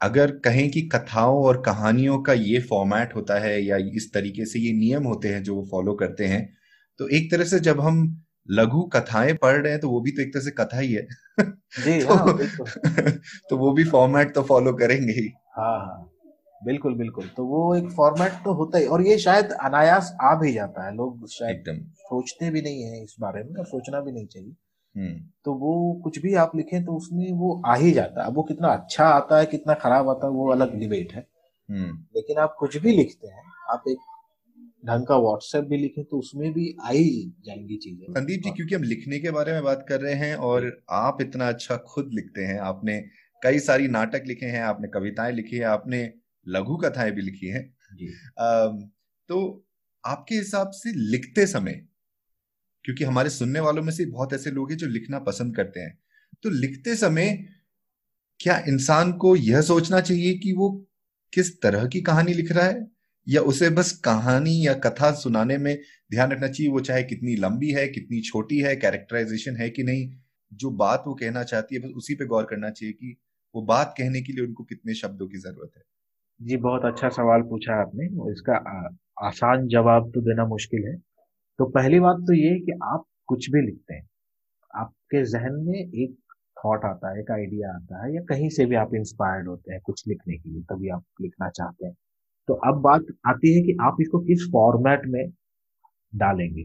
अगर 0.01 0.31
कहें 0.31 0.71
कि 0.71 0.81
कथाओं 0.81 1.43
और 1.43 1.61
कहानियों 1.61 2.21
का 2.21 2.33
ये 2.33 2.59
फॉर्मेट 2.59 3.15
होता 3.15 3.39
है 3.39 3.63
या 3.63 3.77
इस 3.77 4.13
तरीके 4.13 4.45
से 4.45 4.59
ये 4.59 4.73
नियम 4.73 5.03
होते 5.03 5.27
हैं 5.27 5.43
जो 5.43 5.55
वो 5.55 5.67
फॉलो 5.71 5.93
करते 5.93 6.25
हैं 6.25 6.53
तो 6.99 7.07
एक 7.07 7.31
तरह 7.31 7.43
से 7.43 7.59
जब 7.59 7.81
हम 7.81 8.25
लघु 8.51 8.83
कथाएँ 8.83 9.33
पढ़ 9.33 9.61
रहे 9.61 9.71
हैं 9.71 9.81
तो 9.81 9.89
वो 9.89 10.01
भी 10.01 10.11
तो 10.11 10.21
एक 10.21 10.33
तरह 10.33 10.43
से 10.43 10.51
कथा 10.51 10.79
ही 10.79 10.93
है। 10.93 11.07
जी 11.85 12.01
तो, 12.05 12.13
हाँ, 12.13 12.37
तो 13.49 13.57
वो 13.57 13.71
भी 13.71 13.83
फॉर्मेट 13.83 14.35
तो 14.35 14.41
फॉलो 14.41 14.73
करेंगे 14.73 15.13
ही। 15.13 15.33
हाँ 15.57 15.79
हाँ 15.79 16.11
बिल्कुल 16.65 16.95
बिल्कुल। 16.95 17.27
तो 17.27 17.45
वो 17.45 17.75
एक 17.75 17.89
फॉर्मेट 17.89 18.31
तो 18.31 18.53
होता 18.53 18.77
ही 18.77 18.85
और 18.85 19.01
ये 19.07 19.17
शायद 19.17 19.51
अनायास 19.51 20.17
आ 20.21 20.35
भी 20.35 20.53
जाता 20.53 20.85
है 20.85 20.95
लोग 20.95 21.27
शायद 21.27 21.87
सोचते 21.95 22.49
भी 22.49 22.61
नहीं 22.61 22.83
है 22.83 23.03
इस 23.03 23.15
बारे 23.19 23.43
में 23.43 23.55
और 23.59 23.65
सोचना 23.65 23.99
भी 23.99 24.11
नहीं 24.11 24.25
चाहिए। 24.25 24.55
तो 24.97 25.53
वो 25.53 25.71
कुछ 26.03 26.19
भी 26.19 26.33
आप 26.35 26.55
लिखें 26.55 26.83
तो 26.85 26.95
उसमें 26.97 27.31
वो 27.31 27.61
आ 27.65 27.75
ही 27.75 27.91
जाता 27.91 28.23
है। 28.23 28.29
वो 28.31 28.43
कितना 28.43 28.67
अच्छा 28.67 29.05
आता 29.05 29.39
है 29.39 29.45
कितना 29.45 29.73
खराब 29.73 30.09
आता 30.09 30.27
है 30.27 30.33
वो 30.33 30.49
अलग 30.51 30.77
डिबेट 30.79 31.13
है। 31.13 31.25
हम्म। 31.69 31.97
लेकिन 32.15 32.37
आप 32.37 32.55
कुछ 32.59 32.77
भी 32.77 32.91
लिखते 32.91 33.27
हैं 33.27 33.43
आप 33.71 33.83
एक 33.89 33.97
ढंग 34.85 35.05
का 35.05 35.17
व्हाट्सएप 35.17 35.63
भी 35.63 35.77
लिखें 35.77 36.03
तो 36.03 36.17
उसमें 36.19 36.51
भी 36.53 36.75
आ 36.81 36.89
ही 36.89 37.33
जाएँगी 37.45 37.77
चीज़ें। 37.77 38.13
संदीप 38.13 38.41
जी 38.43 38.51
क्योंकि 38.51 38.75
हम 38.75 38.83
लिखने 38.83 39.19
के 39.19 39.31
बारे 39.31 39.53
में 39.53 39.63
बात 39.63 39.85
कर 39.89 40.01
रहे 40.01 40.13
हैं 40.13 40.35
और 40.35 40.71
आप 40.91 41.17
इतना 41.21 41.47
अच्छा 41.47 41.77
खुद 41.87 42.09
लिखते 42.13 42.41
हैं। 42.41 42.59
आपने 42.59 42.99
कई 43.41 43.59
सारी 43.59 43.87
नाटक 43.87 44.23
लिखे 44.27 44.45
हैं 44.45 44.61
आपने 44.61 44.87
कविताएँ 44.87 45.31
लिखी 45.33 45.55
है 45.55 45.63
आपने 45.63 46.11
लघु 46.47 46.75
कथाएँ 46.77 47.11
भी 47.11 47.21
लिखी 47.21 47.47
हैं। 47.47 47.63
तो 49.29 49.65
आपके 50.03 50.35
हिसाब 50.35 50.71
से 50.71 50.91
लिखते 51.11 51.45
समय 51.47 51.81
क्योंकि 52.85 53.03
हमारे 53.03 53.29
सुनने 53.29 53.59
वालों 53.59 53.83
में 53.83 53.93
से 53.93 54.05
बहुत 54.05 54.33
ऐसे 54.33 54.51
लोग 54.51 54.71
हैं 54.71 54.77
जो 54.77 54.87
लिखना 54.87 55.19
पसंद 55.19 55.55
करते 55.55 55.79
हैं। 55.79 55.99
तो 56.43 56.49
लिखते 56.49 56.95
समय 56.95 57.45
क्या 58.39 58.63
इंसान 58.69 59.13
को 59.13 59.35
यह 59.35 59.61
सोचना 59.61 60.01
चाहिए 60.01 60.33
कि 60.33 60.53
वो 60.53 60.87
किस 61.33 61.61
तरह 61.61 61.87
की 61.87 62.01
कहानी 62.01 62.33
लिख 62.33 62.51
रहा 62.51 62.65
है? 62.65 62.87
या 63.29 63.41
उसे 63.41 63.69
बस 63.69 63.91
कहानी 63.91 64.67
या 64.67 64.73
कथा 64.73 65.11
सुनाने 65.11 65.57
में 65.57 65.79
ध्यान 66.11 66.31
रखना 66.31 66.47
चाहिए? 66.47 66.71
वो 66.71 66.79
चाहे 66.79 67.03
कितनी 67.03 67.35
लंबी 67.35 67.71
है, 67.71 67.87
कितनी 67.87 68.21
छोटी 68.21 68.57
है 68.57 68.75
कैरेक्टराइजेशन 68.75 69.57
है 69.57 69.69
कि 69.69 69.83
नहीं? 69.83 70.11
जो 70.53 70.69
बात 70.69 71.03
वो 71.07 71.13
कहना 71.13 71.43
चाहती 71.43 71.75
है, 71.75 71.81
बस 71.81 71.91
उसी 71.97 72.15
पे 72.15 72.25
गौर 72.25 72.43
करना 72.43 72.69
चाहिए 72.69 72.93
कि 72.93 73.17
वो 73.55 73.61
बात 73.61 73.95
कहने 73.97 74.21
के 74.21 74.33
लिए 74.33 74.45
उनको 74.45 74.63
कितने 74.63 74.93
शब्दों 74.93 75.27
की 75.27 75.37
ज़रूरत 75.37 75.71
है। 75.77 75.83
जी, 76.41 76.57
बहुत 76.57 76.85
अच्छा 76.85 77.09
सवाल 77.09 77.41
पूछा 77.41 77.81
आपने। 77.81 78.05
इसका 78.31 78.55
आसान 79.27 79.67
जवाब 79.67 80.11
तो 80.15 80.21
देना 80.21 80.45
मुश्किल 80.45 80.83
है। 80.87 81.04
तो 81.59 81.65
पहली 81.65 81.99
बात 81.99 82.15
तो 82.15 82.33
ये 82.33 82.59
कि 82.59 82.71
आप 82.83 83.03
कुछ 83.27 83.49
भी 83.49 83.61
लिखते 83.61 83.93
हैं 83.93 84.09
आपके 84.75 85.25
जहन 85.25 85.53
में 85.53 85.79
एक 85.79 86.15
थॉट 86.65 86.85
आता 86.85 87.13
है 87.13 87.19
एक 87.19 87.31
आइडिया 87.31 87.75
आता 87.75 88.05
है 88.05 88.15
या 88.15 88.21
कहीं 88.21 88.49
से 88.49 88.65
भी 88.65 88.75
आप 88.75 88.95
इंस्पायर्ड 88.95 89.47
होते 89.47 89.73
हैं 89.73 89.81
कुछ 89.85 90.03
लिखने 90.07 90.37
के 90.37 90.49
लिए 90.49 90.61
तभी 90.61 90.89
आप 90.89 91.03
लिखना 91.21 91.49
चाहते 91.49 91.85
हैं। 91.85 91.93
तो 92.47 92.53
अब 92.53 92.81
बात 92.81 93.01
आती 93.27 93.55
है 93.55 93.61
कि 93.61 93.77
आप 93.81 93.97
इसको 94.01 94.19
किस 94.19 94.49
फॉर्मेट 94.51 95.01
में 95.05 95.29
डालेंगे? 96.15 96.61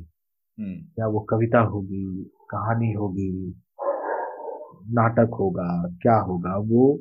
हम्म। 0.59 0.83
क्या 0.83 1.07
वो 1.07 1.20
कविता 1.20 1.61
होगी 1.61 2.31
कहानी 2.50 2.92
होगी 2.92 3.62
नाटक 4.92 5.31
होगा 5.40 5.88
क्या 6.03 6.16
होगा? 6.16 6.57
वो 6.57 7.00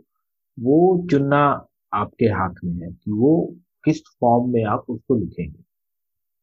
वो 0.59 1.07
चुनना 1.11 1.65
आपके 1.93 2.25
हाथ 2.25 2.53
में 2.65 2.87
है 2.87 2.91
कि 2.91 3.11
वो 3.11 3.55
किस 3.85 4.01
फॉर्म 4.21 4.53
में 4.53 4.65
आप 4.65 4.85
उसको 4.89 5.15
लिखेंगे। 5.15 5.68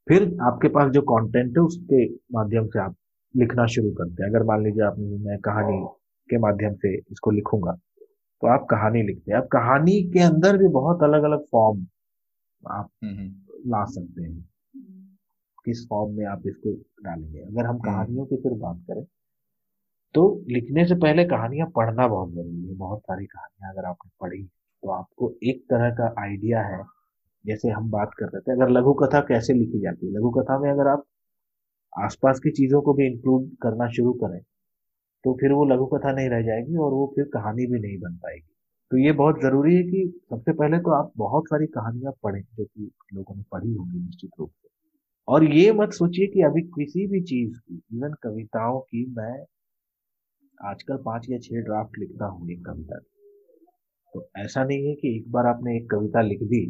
फिर 0.07 0.23
आपके 0.43 0.69
पास 0.69 0.91
जो 0.93 1.01
कंटेंट 1.03 1.57
है 1.59 1.63
उसके 1.65 2.05
माध्यम 2.33 2.67
से 2.67 2.79
आप 2.79 2.95
लिखना 3.35 3.67
शुरू 3.67 3.91
करते 3.91 4.23
हैं। 4.23 4.31
अगर 4.31 4.43
मान 4.43 4.63
लीजिए 4.65 4.83
आपने 4.85 5.17
मैं 5.25 5.39
कहानी 5.39 5.79
के 6.29 6.39
माध्यम 6.39 6.75
से 6.75 6.95
इसको 7.13 7.31
लिखूँगा 7.31 7.73
तो 8.43 8.47
आप 8.49 8.67
कहानी 8.71 9.03
लिखते 9.03 9.33
हैं। 9.33 9.39
आप 9.39 9.49
कहानी 9.53 10.01
के 10.13 10.21
अंदर 10.21 10.57
भी 10.57 10.69
बहुत 10.69 11.03
अलग 11.03 11.23
अलग 11.23 11.45
फॉर्म 11.53 11.87
आप 12.67 12.89
हम्म, 13.05 13.15
हम्म। 13.15 13.71
ला 13.71 13.85
सकते 13.85 14.23
हैं। 14.23 14.49
किस 15.65 15.87
फॉर्म 15.89 16.13
में 16.17 16.25
आप 16.27 16.43
इसको 16.47 16.73
डालेंगे? 17.05 17.39
अगर 17.39 17.65
हम 17.65 17.71
हम्म। 17.71 17.85
कहानियों 17.85 18.25
की 18.27 18.37
फिर 18.37 18.53
बात 18.53 18.77
करें 18.91 19.05
तो 20.15 20.23
लिखने 20.49 20.85
से 20.87 20.95
पहले 20.95 21.25
कहानियाँ 21.25 21.67
पढ़ना 21.77 22.07
बहुत 22.09 22.33
ज़रूरी 22.33 22.69
है। 22.69 22.75
बहुत 22.75 23.01
सारी 23.01 23.27
कहानियाँ 23.27 23.73
अगर 23.73 23.85
आपने 23.85 24.11
पढ़ी 24.21 24.43
तो 24.83 24.91
आपको 24.91 25.33
एक 25.43 25.65
तरह 25.71 25.91
का 25.91 26.15
आइडिया 26.19 26.63
है 26.63 26.83
जैसे 27.47 27.71
हम 27.71 27.91
बात 27.91 28.11
कर 28.19 28.27
रहे 28.27 28.41
थे, 28.41 28.53
अगर 28.53 28.71
लघु 28.71 28.93
कथा 28.95 29.21
कैसे 29.29 29.55
लिखी 29.55 29.81
जाती 29.81 30.07
है? 30.07 30.13
लघु 30.13 30.31
कथा 30.31 30.59
में 30.61 30.71
अगर 30.71 30.89
आप 30.89 31.05
आसपास 31.93 32.41
की 32.41 32.51
चीज़ों 32.53 32.81
को 32.83 32.93
भी 32.95 33.07
इंक्लूड 33.07 33.49
करना 33.63 33.89
शुरू 33.91 34.13
करें 34.25 34.41
तो 35.25 35.33
फिर 35.35 35.53
वो 35.53 35.65
लघु 35.65 35.87
कथा 35.87 36.13
नहीं 36.13 36.29
रह 36.29 36.43
जाएगी 36.43 36.77
और 36.77 36.93
वो 36.93 37.07
फिर 37.17 37.25
कहानी 37.25 37.67
भी 37.67 37.79
नहीं 37.81 37.99
बन 38.01 38.17
पाएगी। 38.17 38.47
तो 38.91 38.97
ये 38.97 39.13
बहुत 39.13 39.41
ज़रूरी 39.43 39.75
है 39.77 39.83
कि 39.83 40.03
सबसे 40.31 40.53
पहले 40.53 40.79
तो 40.79 40.91
आप 40.91 41.11
बहुत 41.17 41.45
सारी 41.45 41.67
कहानियाँ 41.67 42.13
पढ़ें, 42.23 42.43
जो 42.43 42.65
कि 42.65 42.91
लोगों 43.15 43.37
ने 43.37 43.43
पढ़ी 43.53 43.73
होंगी 43.73 43.99
निश्चित 43.99 44.31
रूप 44.41 44.51
से। 44.51 44.69
और 45.29 45.45
ये 45.45 45.73
मत 45.73 45.93
सोचिए 45.93 46.27
कि 46.27 46.43
अभी 46.43 46.63
किसी 46.71 47.07
भी 47.07 47.21
चीज़ 47.23 47.59
की 47.59 47.81
इवन 47.95 48.13
कविताओं 48.23 48.81
की, 48.81 49.05
मैं 49.19 49.45
आजकल 50.59 50.97
पाँच 50.97 51.27
या 51.31 51.39
छह 51.39 51.63
ड्राफ्ट 51.63 51.99
लिखता 51.99 52.27
हूँ 52.27 52.51
एक 52.51 52.65
कविता 52.67 52.99
तो 54.15 54.29
ऐसा 54.39 54.65
नहीं 54.65 54.87
है 54.89 54.95
कि 54.95 55.17
एक 55.17 55.31
बार 55.31 55.47
आपने 55.47 55.77
एक 55.77 55.91
कविता 55.91 56.21
लिख 56.21 56.43
दी 56.43 56.65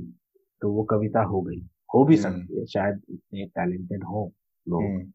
तो 0.60 0.72
वो 0.72 0.84
कविता 0.84 1.22
हो 1.22 1.40
गई। 1.40 1.68
हो 1.94 2.04
भी 2.04 2.16
हम्म। 2.16 2.40
सकती 2.40 2.58
है 2.58 2.66
शायद 2.66 3.00
इतने 3.10 3.46
टैलेंटेड 3.46 4.04
हो 4.04 4.32
लोग। 4.68 4.82
हम्म। 4.82 5.12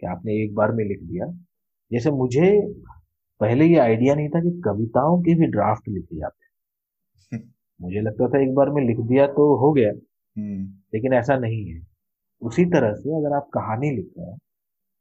कि 0.00 0.06
आपने 0.06 0.44
एक 0.44 0.54
बार 0.54 0.72
में 0.72 0.84
लिख 0.84 1.02
दिया। 1.02 1.26
जैसे 1.92 2.10
मुझे 2.10 2.72
पहले 3.40 3.66
ये 3.66 3.76
आइडिया 3.76 4.14
नहीं 4.14 4.28
था 4.28 4.40
कि 4.40 4.62
कविताओं 4.64 5.20
के 5.20 5.34
भी 5.34 5.46
ड्राफ्ट 5.46 5.88
लिखे 5.88 6.16
जाते 6.16 6.44
हैं। 6.44 6.52
मुझे 7.82 8.00
लगता 8.00 8.28
था 8.28 8.42
एक 8.42 8.54
बार 8.54 8.70
में 8.70 8.86
लिख 8.86 8.98
दिया 9.00 9.26
तो 9.26 9.56
हो 9.56 9.72
गया। 9.72 9.90
हम्म। 10.38 10.64
लेकिन 10.94 11.12
ऐसा 11.12 11.36
नहीं 11.36 11.66
है। 11.66 11.86
उसी 12.42 12.64
तरह 12.64 12.94
से 12.94 13.16
अगर 13.16 13.36
आप 13.36 13.50
कहानी 13.54 13.90
लिख 13.90 14.10
रहे 14.18 14.30
हैं 14.30 14.38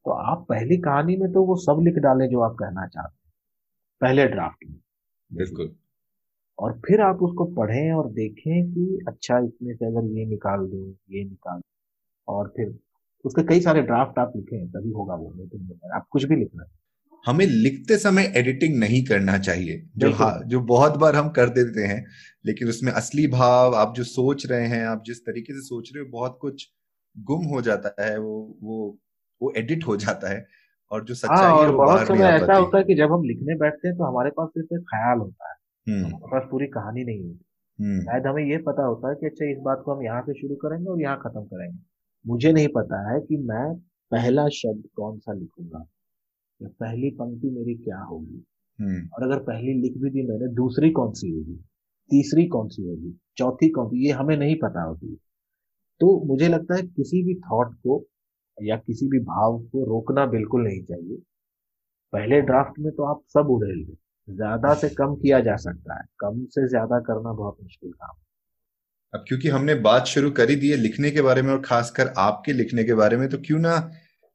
तो 0.06 0.12
आप 0.12 0.45
पहली 0.50 0.78
कहानी 0.78 1.17
में 1.17 1.32
तो 1.32 1.43
वो 1.43 1.56
सब 1.56 1.82
लिख 1.82 1.95
डालें 1.95 2.30
जो 2.30 2.39
आप 2.39 2.56
कहना 2.56 2.88
चाहते 2.88 3.28
हैं। 3.28 3.34
पहले 4.02 4.28
ड्राफ्ट 4.28 4.65
में। 4.69 4.78
बिल्कुल। 5.34 5.76
और 6.62 6.74
फिर 6.88 7.02
आप 7.02 7.21
उसको 7.24 7.45
पढ़ें 7.45 7.91
और 7.91 8.12
देखें 8.13 8.74
कि 8.74 9.00
अच्छा 9.08 9.39
इसमें 9.39 9.76
से 9.76 9.86
अगर 9.86 10.06
ये 10.19 10.26
निकाल 10.26 10.60
दें 10.60 11.17
ये 11.17 11.24
निकाल 11.24 11.58
दें। 11.58 11.69
और 12.28 12.47
फिर 12.58 12.80
उसके 13.26 13.43
कई 13.43 13.62
सारे 13.62 13.82
ड्राफ्ट 13.82 14.19
आप 14.19 14.34
लिखें 14.36 14.67
तभी 14.71 14.91
होगा 14.91 15.15
वो 15.15 15.34
नहीं 15.36 15.47
तो 15.47 15.95
आप 15.95 16.08
कुछ 16.12 16.24
भी 16.26 16.36
लिखना 16.36 16.65
हमें 17.26 17.45
लिखते 17.45 17.97
समय 17.97 18.34
एडिटिंग 18.36 18.80
नहीं 18.80 19.06
करना 19.06 19.38
चाहिए। 19.38 19.89
जो 19.97 20.12
हाँ 20.12 20.43
जो 20.45 20.60
बहुत 20.62 20.97
बार 20.97 21.15
हम 21.15 21.30
कर 21.30 21.50
देते 21.50 21.82
हैं 21.82 22.06
लेकिन 22.45 22.69
उसमें 22.69 22.91
असली 22.91 23.28
भाव 23.28 23.76
आप 23.76 23.93
जो 23.95 24.04
सोच 24.04 24.45
रहे 24.45 24.67
हैं 24.67 24.86
आप 24.86 25.04
जिस 25.06 25.21
तरीके 25.21 25.54
से 25.54 25.62
सोच 25.62 25.91
रहे 25.95 26.04
हो 26.04 26.10
बहुत 26.12 26.38
कुछ 26.41 26.71
गुम 27.15 27.45
हो 27.45 27.62
जाता 27.62 27.95
है 28.04 28.19
वो 28.19 28.58
वो 28.63 28.97
वो 29.41 29.54
एडिट 29.58 29.88
हो 29.88 29.97
जाता 29.97 30.30
है 30.30 30.47
और 30.91 31.06
जो 31.06 31.13
हाँ, 31.13 31.38
सच्चाई 31.38 31.52
हाँ, 31.52 31.62
है 31.62 31.67
वो 31.67 31.78
बहुत 31.78 32.08
समय 32.08 32.26
ऐसा 32.26 32.56
होता 32.56 32.78
है 32.78 32.84
कि 32.84 32.95
जब 32.95 33.12
हम 33.12 33.24
लिखने 33.24 33.56
बैठते 33.56 33.88
हैं 33.88 33.97
तो 33.97 34.04
हमारे 34.04 34.30
पास 34.30 34.50
सिर्फ़ 34.50 34.74
एक 34.76 34.82
ख्याल 34.82 35.19
होता 35.19 35.50
है। 35.50 35.56
हमारे 35.88 36.28
पास 36.32 36.48
पूरी 36.52 36.67
कहानी 36.67 37.04
नहीं 37.04 37.24
होती 37.24 37.46
हम्म। 37.84 38.02
शायद 38.02 38.28
हमें 38.28 38.44
ये 38.44 38.58
पता 38.58 38.84
होता 38.84 39.10
है 39.10 39.15
कि 39.15 39.26
अच्छा 39.26 39.52
इस 39.52 39.58
बात 39.58 39.82
को 39.86 39.94
हम 39.94 40.04
यहाँ 40.04 40.22
से 40.22 40.34
शुरू 40.34 40.56
करेंगे 40.56 40.89
और 40.89 41.02
यहाँ 41.02 41.17
खत्म 41.17 41.44
करेंगे। 41.44 41.80
मुझे 42.28 42.52
नहीं 42.52 42.67
पता 42.67 43.13
है 43.13 43.20
कि 43.20 43.38
मैं 43.38 43.76
पहला 44.12 44.48
शब्द 44.50 44.84
कौन 44.96 45.20
सा 45.20 45.34
लिखूँगा। 45.34 45.86
या 46.62 46.70
पहली 46.80 47.10
पंक्ति 47.10 47.50
मेरी 47.50 47.76
क्या 47.76 48.00
होगी? 48.00 48.44
हम्म। 48.80 49.08
और 49.08 49.24
अगर 49.24 49.39
पहली 49.39 49.74
लिख 49.74 49.98
भी 49.98 50.10
दी 50.10 50.28
मैंने 50.28 50.48
दूसरी 50.48 50.91
कौन 50.91 51.12
सी 51.12 51.32
होगी? 51.32 51.56
तीसरी 52.10 52.48
कौन 52.48 52.67
सी 52.67 52.84
होगी? 52.84 53.20
चौथी 53.38 53.70
कौन 53.70 53.88
सी? 53.88 54.06
ये 54.06 54.12
हमें 54.12 54.38
नहीं 54.38 54.56
पता 54.56 54.84
होती। 54.84 55.17
तो 56.00 56.26
मुझे 56.26 56.48
लगता 56.48 56.76
है 56.76 56.82
किसी 56.82 57.24
भी 57.24 57.36
थॉट 57.36 57.74
को 57.74 58.06
या 58.63 58.78
किसी 58.78 59.08
भी 59.08 59.20
भाव 59.20 59.60
को 59.60 59.86
रोकना 59.86 60.26
बिल्कुल 60.26 60.63
नहीं 60.63 60.84
चाहिए। 60.84 61.17
पहले 62.13 62.41
ड्राफ्ट 62.41 62.80
में 62.80 62.94
तो 62.94 63.04
आप 63.04 63.22
सब 63.28 63.48
उड़ेल 63.50 63.86
दें 63.86 63.94
ज़्यादा 64.32 64.74
से 64.76 64.89
कम 64.96 65.15
किया 65.15 65.39
जा 65.41 65.56
सकता 65.60 65.98
है। 66.00 66.06
कम 66.20 66.44
से 66.50 66.67
ज़्यादा 66.70 67.00
करना 67.02 67.34
बहुत 67.34 67.58
मुश्किल 67.63 67.91
काम 67.91 68.17
अब 69.13 69.24
क्योंकि 69.28 69.48
हमने 69.50 69.74
बात 69.84 70.06
शुरू 70.08 70.30
करी 70.32 70.56
दी 70.56 70.70
है 70.70 70.76
लिखने 70.78 71.10
के 71.12 71.22
बारे 71.22 71.41
में 71.41 71.52
और 71.54 71.62
खासकर 71.62 72.13
आपके 72.20 72.54
लिखने 72.54 72.84
के 72.84 72.94
बारे 72.94 73.17
में 73.17 73.28
तो 73.30 73.38
क्यों 73.38 73.60
ना 73.60 73.74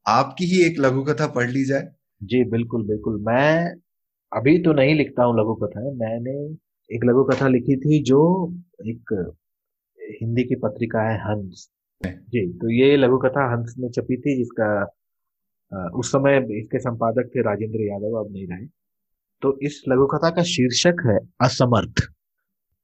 आपकी 0.06 0.44
ही 0.46 0.60
एक 0.64 0.78
लघु 0.80 1.02
कथा 1.04 1.26
पढ़ 1.26 1.50
ली 1.50 1.64
जाए? 1.64 1.88
जी 2.20 2.42
बिल्कुल 2.50 2.86
बिल्कुल। 2.86 3.20
मैं 3.20 3.74
अभी 4.32 4.58
तो 4.62 4.72
नहीं 4.72 4.94
लिखता 4.94 5.24
हूँ 5.24 5.38
लघु 5.40 5.54
कथा 5.56 5.90
मैंने 5.96 6.34
एक 6.90 7.04
लघु 7.04 7.24
कथा 7.24 7.48
लिखी 7.48 7.76
थी 7.76 8.02
जो 8.04 8.20
एक 8.86 9.12
हिंदी 10.20 10.42
की 10.44 10.54
पत्रिका 10.56 11.02
है 11.02 11.16
हंस। 11.20 11.68
जी 12.00 12.46
तो 12.58 12.70
ये 12.72 12.96
लघु 12.96 13.18
कथा 13.18 13.50
हंस 13.52 13.74
में 13.78 13.88
छपी 13.90 14.16
थी 14.16 14.36
जिसका 14.38 14.68
उस 15.98 16.10
समय 16.12 16.36
इसके 16.58 16.78
संपादक 16.78 17.30
थे 17.34 17.42
राजेंद्र 17.42 17.86
यादव 17.86 18.18
अब 18.20 18.32
नहीं 18.32 18.46
रहे। 18.46 18.66
तो 19.42 19.58
इस 19.62 19.82
लघु 19.88 20.06
कथा 20.06 20.30
का 20.30 20.42
शीर्षक 20.42 21.02
है 21.06 21.18
असमर्थ। 21.40 22.02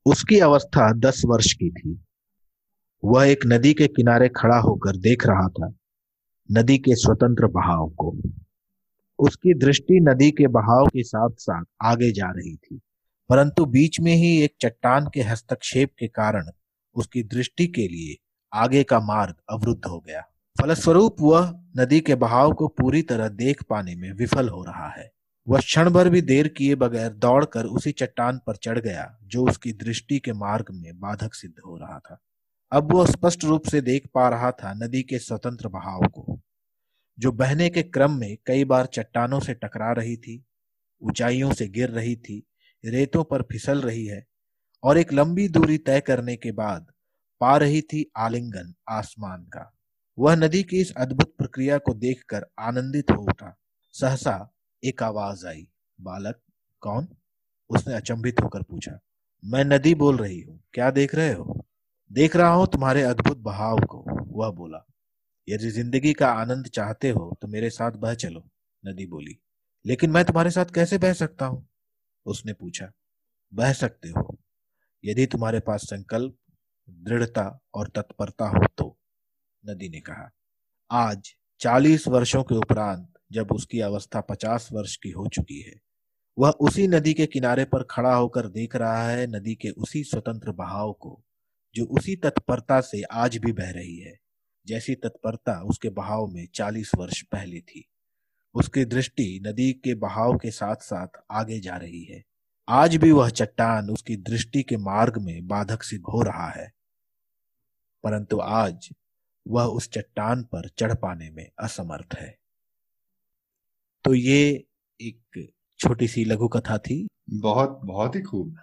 उसकी 0.07 0.38
अवस्था 0.41 0.91
दस 1.01 1.23
वर्ष 1.27 1.53
की 1.53 1.71
थी। 1.71 1.99
वह 3.03 3.27
एक 3.27 3.47
नदी 3.47 3.73
के 3.75 3.87
किनारे 3.87 4.29
खड़ा 4.29 4.59
होकर 4.59 4.97
देख 4.99 5.27
रहा 5.27 5.49
था, 5.49 5.73
नदी 6.49 6.79
के 6.79 6.95
स्वतंत्र 6.95 7.47
बहाव 7.47 7.88
को। 7.91 8.17
उसकी 9.19 9.55
दृष्टि 9.59 10.01
नदी 10.03 10.31
के 10.31 10.47
बहाव 10.49 10.87
के 10.87 11.03
साथ 11.03 11.31
साथ 11.38 11.65
आगे 11.83 12.11
जा 12.12 12.31
रही 12.31 12.55
थी, 12.57 12.81
परंतु 13.31 13.65
बीच 13.67 14.01
में 14.01 14.15
ही 14.15 14.37
एक 14.43 14.55
चट्टान 14.61 15.07
के 15.15 15.23
हस्तक्षेप 15.23 15.93
के 15.99 16.09
कारण 16.09 16.51
उसकी 16.97 17.23
दृष्टि 17.23 17.67
के 17.67 17.87
लिए 17.88 18.17
आगे 18.53 18.83
का 18.83 19.01
मार्ग 19.01 19.35
अवरुद्ध 19.51 19.85
हो 19.85 19.99
गया। 20.01 20.21
फलस्वरूप 20.57 21.17
वह 21.21 21.51
नदी 21.79 22.01
के 22.01 22.15
बहाव 22.15 22.53
को 22.53 22.69
पूरी 22.69 23.03
तरह 23.03 23.29
देख 23.29 23.62
पाने 23.62 23.95
में 23.97 24.12
विफल 24.12 24.49
हो 24.49 24.62
रहा 24.65 24.88
है। 24.91 25.11
वह 25.48 25.59
क्षण 25.59 25.90
भर 25.90 26.09
भी 26.09 26.22
देर 26.22 26.48
किए 26.48 26.74
बगैर 26.74 27.12
दौड़कर 27.12 27.64
उसी 27.64 27.92
चट्टान 27.92 28.40
पर 28.46 28.57
चढ़ 28.57 28.78
गया, 28.78 29.18
जो 29.22 29.46
उसकी 29.46 29.72
दृष्टि 29.72 30.18
के 30.18 30.33
मार्ग 30.33 30.66
में 30.70 31.00
बाधक 31.00 31.35
सिद्ध 31.35 31.55
हो 31.66 31.76
रहा 31.76 31.98
था। 31.98 32.18
अब 32.72 32.92
वह 32.92 33.07
स्पष्ट 33.07 33.44
रूप 33.44 33.66
से 33.66 33.81
देख 33.81 34.09
पा 34.14 34.28
रहा 34.28 34.50
था 34.50 34.72
नदी 34.74 35.02
के 35.02 35.18
स्वतंत्र 35.18 35.68
बहाव 35.68 36.00
को, 36.00 36.40
जो 37.18 37.33
बहने 37.33 37.68
के 37.70 37.83
क्रम 37.83 38.11
में 38.11 38.37
कई 38.46 38.64
बार 38.64 38.87
चट्टानों 38.87 39.40
से 39.40 39.55
टकरा 39.55 39.92
रही 39.92 40.16
थी, 40.16 40.44
ऊंचाइयों 41.02 41.52
से 41.52 41.68
गिर 41.68 41.90
रही 41.90 42.16
थी, 42.16 42.46
रेतों 42.85 43.24
पर 43.24 43.42
फिसल 43.42 43.81
रही 43.81 44.07
है, 44.07 44.26
और 44.83 44.98
एक 44.98 45.12
लंबी 45.12 45.48
दूरी 45.48 45.78
तय 45.78 46.00
करने 46.00 46.37
के 46.37 46.52
बाद 46.52 46.87
पा 47.40 47.57
रही 47.57 47.81
थी 47.81 48.11
आलिंगन 48.16 48.74
आसमान 48.88 49.42
का। 49.42 49.74
वह 50.18 50.35
नदी 50.35 50.62
की 50.62 50.81
इस 50.81 50.92
अद्भुत 50.96 51.35
प्रक्रिया 51.38 51.78
को 51.78 51.94
देखकर 51.94 52.46
आनंदित 52.59 53.11
हो 53.11 53.22
उठा। 53.22 53.59
सहसा 53.92 54.52
एक 54.83 55.03
आवाज़ 55.03 55.47
आई, 55.47 55.66
बालक, 55.99 56.40
कौन? 56.83 57.07
उसने 57.71 57.95
अचंभित 57.95 58.40
होकर 58.40 58.62
पूछा, 58.62 58.99
मैं 59.42 59.64
नदी 59.64 59.95
बोल 59.95 60.16
रही 60.16 60.40
हूँ, 60.40 60.59
क्या 60.75 60.90
देख 60.90 61.14
रहे 61.14 61.33
हो? 61.33 61.64
देख 62.11 62.37
रहा 62.37 62.49
हूँ 62.51 62.66
तुम्हारे 62.66 63.03
अद्भुत 63.03 63.38
बहाव 63.40 63.81
को, 63.81 64.05
वह 64.31 64.51
बोला, 64.51 64.85
यदि 65.49 65.71
ज़िंदगी 65.71 66.12
का 66.12 66.31
आनंद 66.33 66.66
चाहते 66.68 67.11
हो 67.11 67.37
तो 67.42 67.49
मेरे 67.49 67.71
साथ 67.71 67.92
बह 67.97 68.14
चलो, 68.14 68.45
नदी 68.83 69.07
बोली, 69.07 69.38
लेकिन 69.85 70.11
मैं 70.11 70.25
तुम्हारे 70.25 70.51
साथ 70.51 70.75
कैसे 70.75 70.99
बह 70.99 71.12
सकता 71.12 71.47
हूँ? 71.47 71.66
उसने 72.27 72.53
पूछा, 72.53 72.90
बह 73.53 73.73
सकते 73.73 74.09
हो, 74.09 74.37
यदि 75.05 75.27
तुम्हारे 75.27 75.61
पास 75.61 75.83
संकल्प, 75.85 76.37
दृढ़ता 76.88 77.45
और 77.75 77.88
तत्परता 77.88 78.49
हो 78.49 78.66
तो 78.79 78.97
नदी 79.64 79.88
ने 79.88 80.01
कहा, 80.01 80.31
आज 80.90 81.35
चालीस 81.61 82.09
वर्षों 82.09 82.42
के 82.42 82.55
उपरांत 82.55 83.12
जब 83.33 83.53
उसकी 83.53 83.81
अवस्था 83.81 84.21
पचास 84.21 84.68
वर्ष 84.73 84.97
की 84.97 85.11
हो 85.11 85.27
चुकी 85.27 85.61
है। 85.61 85.81
वह 86.38 86.51
उसी 86.51 86.87
नदी 86.87 87.14
के 87.14 87.27
किनारे 87.27 87.64
पर 87.64 87.83
खड़ा 87.83 88.14
होकर 88.14 88.47
देख 88.47 88.77
रहा 88.77 89.09
है 89.09 89.27
नदी 89.27 89.55
के 89.55 89.68
उसी 89.71 90.05
स्वतंत्र 90.05 90.53
बहाव 90.53 90.92
को, 90.92 91.23
जो 91.75 91.85
उसी 91.85 92.16
तत्परता 92.16 92.81
से 92.81 93.03
आज 93.03 93.37
भी 93.37 93.53
बह 93.53 93.71
रही 93.71 93.97
है, 93.97 94.18
जैसी 94.66 94.95
तत्परता 94.95 95.62
उसके 95.62 95.88
बहाव 95.88 96.27
में 96.27 96.49
चालीस 96.55 96.90
वर्ष 96.97 97.23
पहले 97.23 97.61
थी। 97.61 97.88
उसकी 98.55 98.85
दृष्टि 98.85 99.42
नदी 99.47 99.73
के 99.73 99.95
बहाव 99.95 100.38
के 100.38 100.51
साथ 100.51 100.77
साथ 100.77 101.09
आगे 101.31 101.61
जा 101.61 101.77
रही 101.77 102.05
है। 102.05 102.25
आज 102.68 102.97
भी 102.97 103.12
वह 103.12 103.29
चट्टान 103.29 103.90
उसकी 103.90 104.16
दृष्टि 104.16 104.62
के 104.62 104.77
मार्ग 104.77 105.18
में 105.18 105.47
बाधक 105.47 105.83
सिद्ध 105.83 106.05
हो 106.05 106.23
रहा 106.23 106.49
है। 106.49 106.73
परंतु 108.05 108.38
आज 108.38 108.90
वह 109.49 109.64
उस 109.64 109.90
चट्टान 109.90 110.42
पर 110.42 110.68
चढ़ 110.68 110.95
पाने 110.95 111.31
में 111.31 111.51
असमर्थ 111.59 112.14
है। 112.18 112.41
तो 114.05 114.15
ये 114.15 114.38
एक 115.01 115.47
छोटी 115.81 116.07
सी 116.09 116.25
लघु 116.25 116.49
कथा 116.49 116.77
थी। 116.79 117.07
बहुत 117.41 117.81
बहुत 117.85 118.17
ही 118.17 118.21
खूब। 118.21 118.57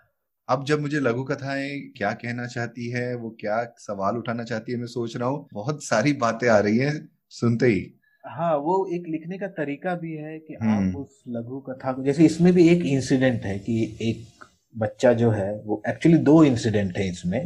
अब 0.47 0.63
जब 0.65 0.81
मुझे 0.81 0.99
लघु 0.99 1.23
कथाएँ 1.23 1.79
क्या 1.97 2.11
कहना 2.13 2.45
चाहती 2.47 2.89
है 2.89 3.13
वो 3.15 3.29
क्या 3.39 3.63
सवाल 3.77 4.17
उठाना 4.17 4.43
चाहती 4.43 4.71
है 4.71 4.77
मैं 4.77 4.87
सोच 4.87 5.15
रहा 5.17 5.29
हूँ 5.29 5.47
बहुत 5.53 5.83
सारी 5.83 6.13
बातें 6.13 6.47
आ 6.49 6.57
रही 6.59 6.77
हैं 6.77 6.93
सुनते 7.31 7.67
ही। 7.67 7.85
हाँ 8.23 8.55
वो 8.57 8.85
एक 8.95 9.07
लिखने 9.07 9.37
का 9.37 9.47
तरीका 9.47 9.93
भी 9.95 10.15
है 10.15 10.37
कि 10.39 10.53
आप 10.53 10.61
हम्म। 10.63 10.95
उस 10.95 11.23
लघु 11.27 11.59
कथा 11.59 11.91
को 11.93 12.03
जैसे 12.03 12.25
इसमें 12.25 12.51
भी 12.53 12.67
एक 12.69 12.85
इंसिडेंट 12.85 13.45
है 13.45 13.57
कि 13.59 13.83
एक 14.01 14.43
बच्चा 14.75 15.13
जो 15.13 15.29
है 15.31 15.51
वो 15.65 15.81
एक्चुअली 15.89 16.17
दो 16.23 16.43
इंसिडेंट 16.43 16.97
है 16.97 17.07
इसमें 17.09 17.41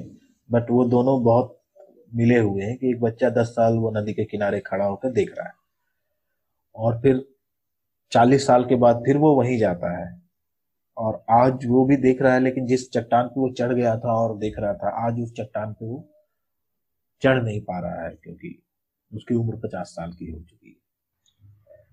बट 0.50 0.72
वो 0.72 0.86
दोनों 0.86 1.22
बहुत 1.24 1.60
मिले 2.16 2.40
हुए 2.40 2.64
हैं 2.64 2.78
कि 2.78 2.90
एक 2.90 3.00
बच्चा 3.02 3.30
दस 3.30 3.48
साल 3.50 3.78
वो 3.78 3.92
नदी 3.92 4.14
के 4.14 4.24
किनारे 4.26 4.60
खड़ा 4.60 4.86
होकर 4.86 5.12
देख 5.12 5.34
रहा 5.38 5.48
है। 5.48 5.54
और 6.76 7.00
फिर 7.02 7.24
चालीस 8.12 8.46
साल 8.48 8.64
के 8.66 8.76
बाद 8.76 9.02
फिर 9.06 9.18
वो 9.18 9.34
वहीं 9.36 9.58
जाता 9.60 9.92
है। 9.98 10.08
और 10.98 11.24
आज 11.32 11.66
वो 11.68 11.86
भी 11.86 11.98
देख 11.98 12.22
रहा 12.22 12.34
है 12.34 12.40
लेकिन 12.40 12.66
जिस 12.68 12.90
चट्टान 12.92 13.28
पे 13.28 13.42
वो 13.42 13.50
चढ़ 13.54 13.74
गया 13.74 13.98
था 14.00 14.14
और 14.16 14.38
देख 14.40 14.60
रहा 14.60 14.74
था 14.76 14.90
आज 15.08 15.22
उस 15.22 15.34
चट्टान 15.34 15.74
पे 15.74 15.86
वो 15.88 16.10
चढ़ 17.22 17.42
नहीं 17.44 17.62
पा 17.62 17.80
रहा 17.80 18.04
है 18.04 18.10
क्योंकि 18.16 18.58
उसकी 19.12 19.36
उम्र 19.36 19.56
पचास 19.58 19.88
साल 19.88 20.12
की 20.14 20.32
हो 20.32 20.40
चुकी 20.40 20.70
है। 20.70 20.76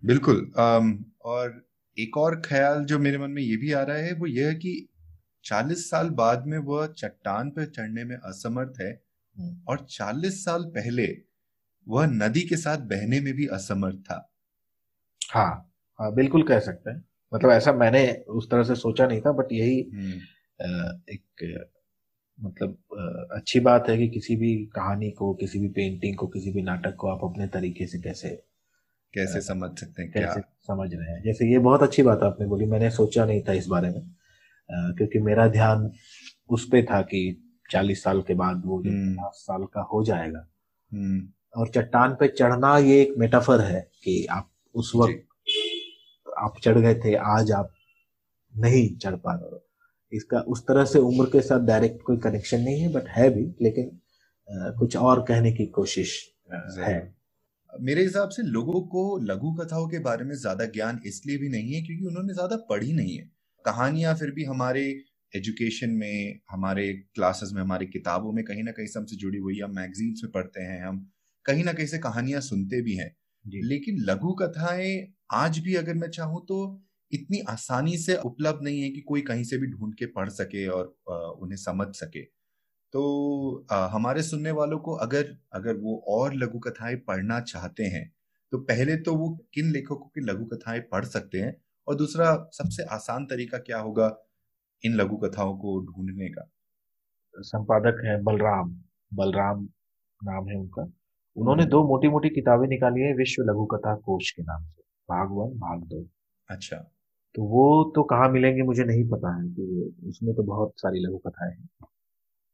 बिल्कुल 0.03 0.51
आम, 0.59 1.05
और 1.25 1.63
एक 1.97 2.17
और 2.17 2.41
ख्याल 2.41 2.85
जो 2.85 2.99
मेरे 2.99 3.19
मन 3.19 3.31
में 3.31 3.43
ये 3.43 3.57
भी 3.57 3.73
आ 3.73 3.83
रहा 3.83 3.97
है 3.97 4.13
वो 4.13 4.27
यह 4.27 4.49
है 4.49 4.55
कि 4.55 4.89
चालीस 5.45 5.91
साल 5.91 6.11
बाद 6.15 6.47
में 6.47 6.59
वह 6.59 6.87
चट्टान 6.87 7.51
पर 7.51 7.67
चढ़ने 7.67 8.05
में 8.05 8.17
असमर्थ 8.17 8.81
है। 8.81 8.93
और 9.69 9.87
चालीस 9.91 10.45
साल 10.45 10.65
पहले 10.65 11.07
वह 11.87 12.07
नदी 12.07 12.41
के 12.41 12.57
साथ 12.57 12.79
बहने 12.89 13.21
में 13.21 13.33
भी 13.35 13.47
असमर्थ 13.47 13.99
था। 14.01 14.27
हाँ। 15.21 15.70
हाँ 16.01 16.13
बिल्कुल 16.15 16.43
कह 16.43 16.61
सकते 16.61 16.91
हैं 16.91 17.05
मतलब 17.33 17.51
ऐसा 17.51 17.73
मैंने 17.73 18.03
उस 18.29 18.51
तरह 18.51 18.63
से 18.63 18.75
सोचा 18.75 19.07
नहीं 19.07 19.21
था 19.21 19.33
बट 19.33 19.53
यही 19.53 19.81
हम्म। 19.95 21.13
एक 21.13 21.67
मतलब 22.39 23.29
अच्छी 23.33 23.61
बात 23.61 23.89
है 23.89 23.97
कि 23.99 24.09
किसी 24.09 24.37
भी 24.37 24.55
कहानी 24.67 25.11
को 25.11 25.33
किसी 25.35 25.59
भी 25.59 25.69
पेंटिंग 25.69 26.17
को 26.17 26.27
किसी 26.27 26.53
भी 26.53 26.63
नाटक 26.63 26.95
को 26.95 27.09
आप 27.09 27.25
अपने 27.25 27.47
तरीके 27.47 27.87
से 27.87 28.01
कैसे 28.01 28.29
कैसे 29.15 29.41
समझ 29.41 29.71
सकते 29.79 30.03
हैं 30.03 30.11
कैसे 30.13 30.41
क्या? 30.41 30.43
समझ 30.67 30.95
रहे 30.95 31.13
हैं 31.13 31.23
जैसे 31.23 31.51
ये 31.53 31.59
बहुत 31.59 31.83
अच्छी 31.83 32.03
बात 32.03 32.23
आपने 32.23 32.47
बोली 32.47 32.67
मैंने 32.67 32.91
सोचा 32.91 33.25
नहीं 33.25 33.43
था 33.43 33.53
इस 33.53 33.67
बारे 33.67 33.91
में 33.91 34.03
क्योंकि 34.71 35.19
मेरा 35.19 35.47
ध्यान 35.49 35.91
उस 36.51 36.69
पे 36.69 36.83
था 36.83 37.01
कि 37.03 37.23
चालीस 37.71 38.03
साल 38.03 38.23
के 38.23 38.35
बाद 38.35 38.63
वो 38.65 38.79
हम्म। 38.79 39.15
पचास 39.15 39.45
साल 39.47 39.65
का 39.65 39.81
हो 39.83 40.05
जाएगा 40.05 40.47
हम्म। 40.93 41.29
और 41.55 41.69
चट्टान 41.69 42.15
पे 42.15 42.29
चढ़ना 42.29 42.77
ये 42.79 43.01
एक 43.03 43.15
मेटाफर 43.19 43.61
है 43.61 43.81
कि 44.05 44.25
आप 44.31 44.51
उस 44.75 44.93
वक्त 44.97 45.27
आप 46.41 46.55
चढ़ 46.65 46.79
गए 46.79 46.95
थे 46.95 47.15
आज 47.31 47.53
आप 47.53 47.73
नहीं 48.55 48.89
चढ़ 48.97 49.15
पा 49.17 49.35
रहे 49.35 49.51
हो। 49.51 49.67
इसका 50.13 50.41
उस 50.49 50.63
तरह 50.63 50.85
से 50.85 50.99
उम्र 51.01 51.27
के 51.27 51.41
साथ 51.43 51.67
डायरेक्ट 51.67 52.03
कोई 52.03 52.17
कनेक्शन 52.21 52.61
नहीं 52.61 52.81
है 52.81 52.93
बट 52.93 53.09
है 53.09 53.29
भी 53.31 53.45
लेकिन 53.63 53.91
आ, 54.49 54.71
कुछ 54.71 54.97
और 54.99 55.21
कहने 55.29 55.53
की 55.53 55.67
कोशिश 55.73 56.15
है। 56.79 56.99
मेरे 57.73 58.03
हिसाब 58.03 58.29
से 58.29 58.43
लोगों 58.45 58.81
को 58.89 59.03
लघु 59.25 59.53
कथाओं 59.55 59.87
के 59.89 59.99
बारे 60.01 60.25
में 60.25 60.35
ज़्यादा 60.37 60.65
ज्ञान 60.71 61.01
इसलिए 61.07 61.39
भी 61.39 61.49
नहीं 61.49 61.75
है 61.75 61.83
क्योंकि 61.83 62.07
उन्होंने 62.07 62.35
ज़्यादा 62.35 62.57
पढ़ी 62.71 62.93
नहीं 62.93 63.17
है। 63.17 63.31
कहानियाँ 63.65 64.15
फिर 64.15 64.31
भी 64.31 64.45
हमारे 64.45 64.83
एजुकेशन 65.33 65.91
में 65.91 66.41
हमारे 66.51 66.93
क्लासेस 67.15 67.51
में 67.55 67.61
हमारी 67.63 67.87
किताबों 67.87 68.33
में 68.33 68.45
कहीं 68.45 68.63
ना 68.65 68.73
कहीं 68.73 68.87
से 68.87 68.99
हमसे 68.99 69.17
जुड़ी 69.17 69.39
हुई 69.39 69.59
हम 69.61 69.75
मैगजीन्स 69.75 70.21
में 70.25 70.33
पढ़ते 70.33 70.63
हैं 70.63 70.83
हम 70.85 70.99
कहीं 71.47 71.65
ना 71.65 71.73
कहीं 71.73 71.87
से 71.87 71.99
कहानियाँ 71.99 72.41
सुनते 72.41 72.81
भी 72.83 72.97
हैं। 72.97 73.11
लेकिन 73.45 73.97
लघु 74.01 74.33
कथाएँ 74.35 74.97
आज 75.33 75.59
भी 75.59 75.75
अगर 75.77 75.95
मैं 75.95 76.09
चाहूँ 76.11 76.45
तो 76.47 76.57
इतनी 77.13 77.41
आसानी 77.51 77.97
से 77.99 78.17
उपलब्ध 78.17 78.63
नहीं 78.65 78.83
है 78.83 78.91
कि 78.91 79.01
कोई 79.01 79.21
कहीं 79.23 79.45
से 79.45 79.59
भी 79.59 79.67
ढूंढ 79.67 79.95
के 79.95 80.07
पढ़ 80.07 80.29
सके 80.31 80.67
और 80.69 80.85
उन्हें 81.41 81.57
समझ 81.57 81.87
सके। 81.97 82.23
तो 82.93 83.67
आ, 83.73 83.87
हमारे 83.89 84.23
सुनने 84.23 84.51
वालों 84.51 84.79
को 84.79 84.95
अगर 84.99 85.37
अगर 85.53 85.77
वो 85.77 85.97
और 86.09 86.35
लघु 86.35 86.59
कथाएँ 86.59 86.97
पढ़ना 87.09 87.41
चाहते 87.43 87.85
हैं 87.87 88.09
तो 88.53 88.59
पहले 88.61 88.97
तो 88.97 89.15
वो 89.17 89.29
किन 89.55 89.73
लेखकों 89.73 89.97
की 89.97 90.21
लघु 90.21 90.45
कथाएँ 90.47 90.81
पढ़ 90.93 91.05
सकते 91.07 91.41
हैं 91.41 91.57
और 91.89 91.97
दूसरा 91.97 92.35
सबसे 92.53 92.85
आसान 92.95 93.27
तरीका 93.27 93.59
क्या 93.59 93.79
होगा 93.81 94.17
इन 94.83 94.95
लघु 94.97 95.17
कथाओं 95.19 95.57
को 95.59 95.79
ढूँढने 95.87 96.29
का? 96.29 96.51
संपादक 97.37 98.03
है 98.07 98.23
बलराम। 98.25 98.75
बलराम 99.15 99.65
नाम 100.21 100.49
है 100.49 100.57
उनका। 100.57 100.91
उन्होंने 101.37 101.63
हम्म। 101.63 101.71
दो 101.71 101.83
मोटी 101.85 102.09
मोटी 102.09 102.29
किताबें 102.29 102.67
निकाली 102.69 103.01
है 103.01 103.13
विश्व 103.15 103.43
लघु 103.43 103.65
कथा 103.67 103.95
कोश 103.97 104.31
के 104.31 104.43
नाम 104.43 104.65
से 104.65 104.83
भाग 105.09 105.31
वन 105.31 105.59
भाग 105.59 105.83
दो 105.85 106.05
अच्छा 106.49 106.77
तो 107.35 107.43
वो 107.45 107.93
तो 107.95 108.03
कहाँ 108.03 108.29
मिलेंगे 108.29 108.63
मुझे 108.63 108.85
नहीं 108.85 109.09
पता 109.09 109.35
है 109.37 109.49
कि 109.49 109.95
उसमें 110.09 110.35
तो 110.35 110.43
बहुत 110.43 110.73
सारी 110.77 111.01
लघु 111.01 111.19
कथाएँ 111.19 111.53
हैं 111.53 111.87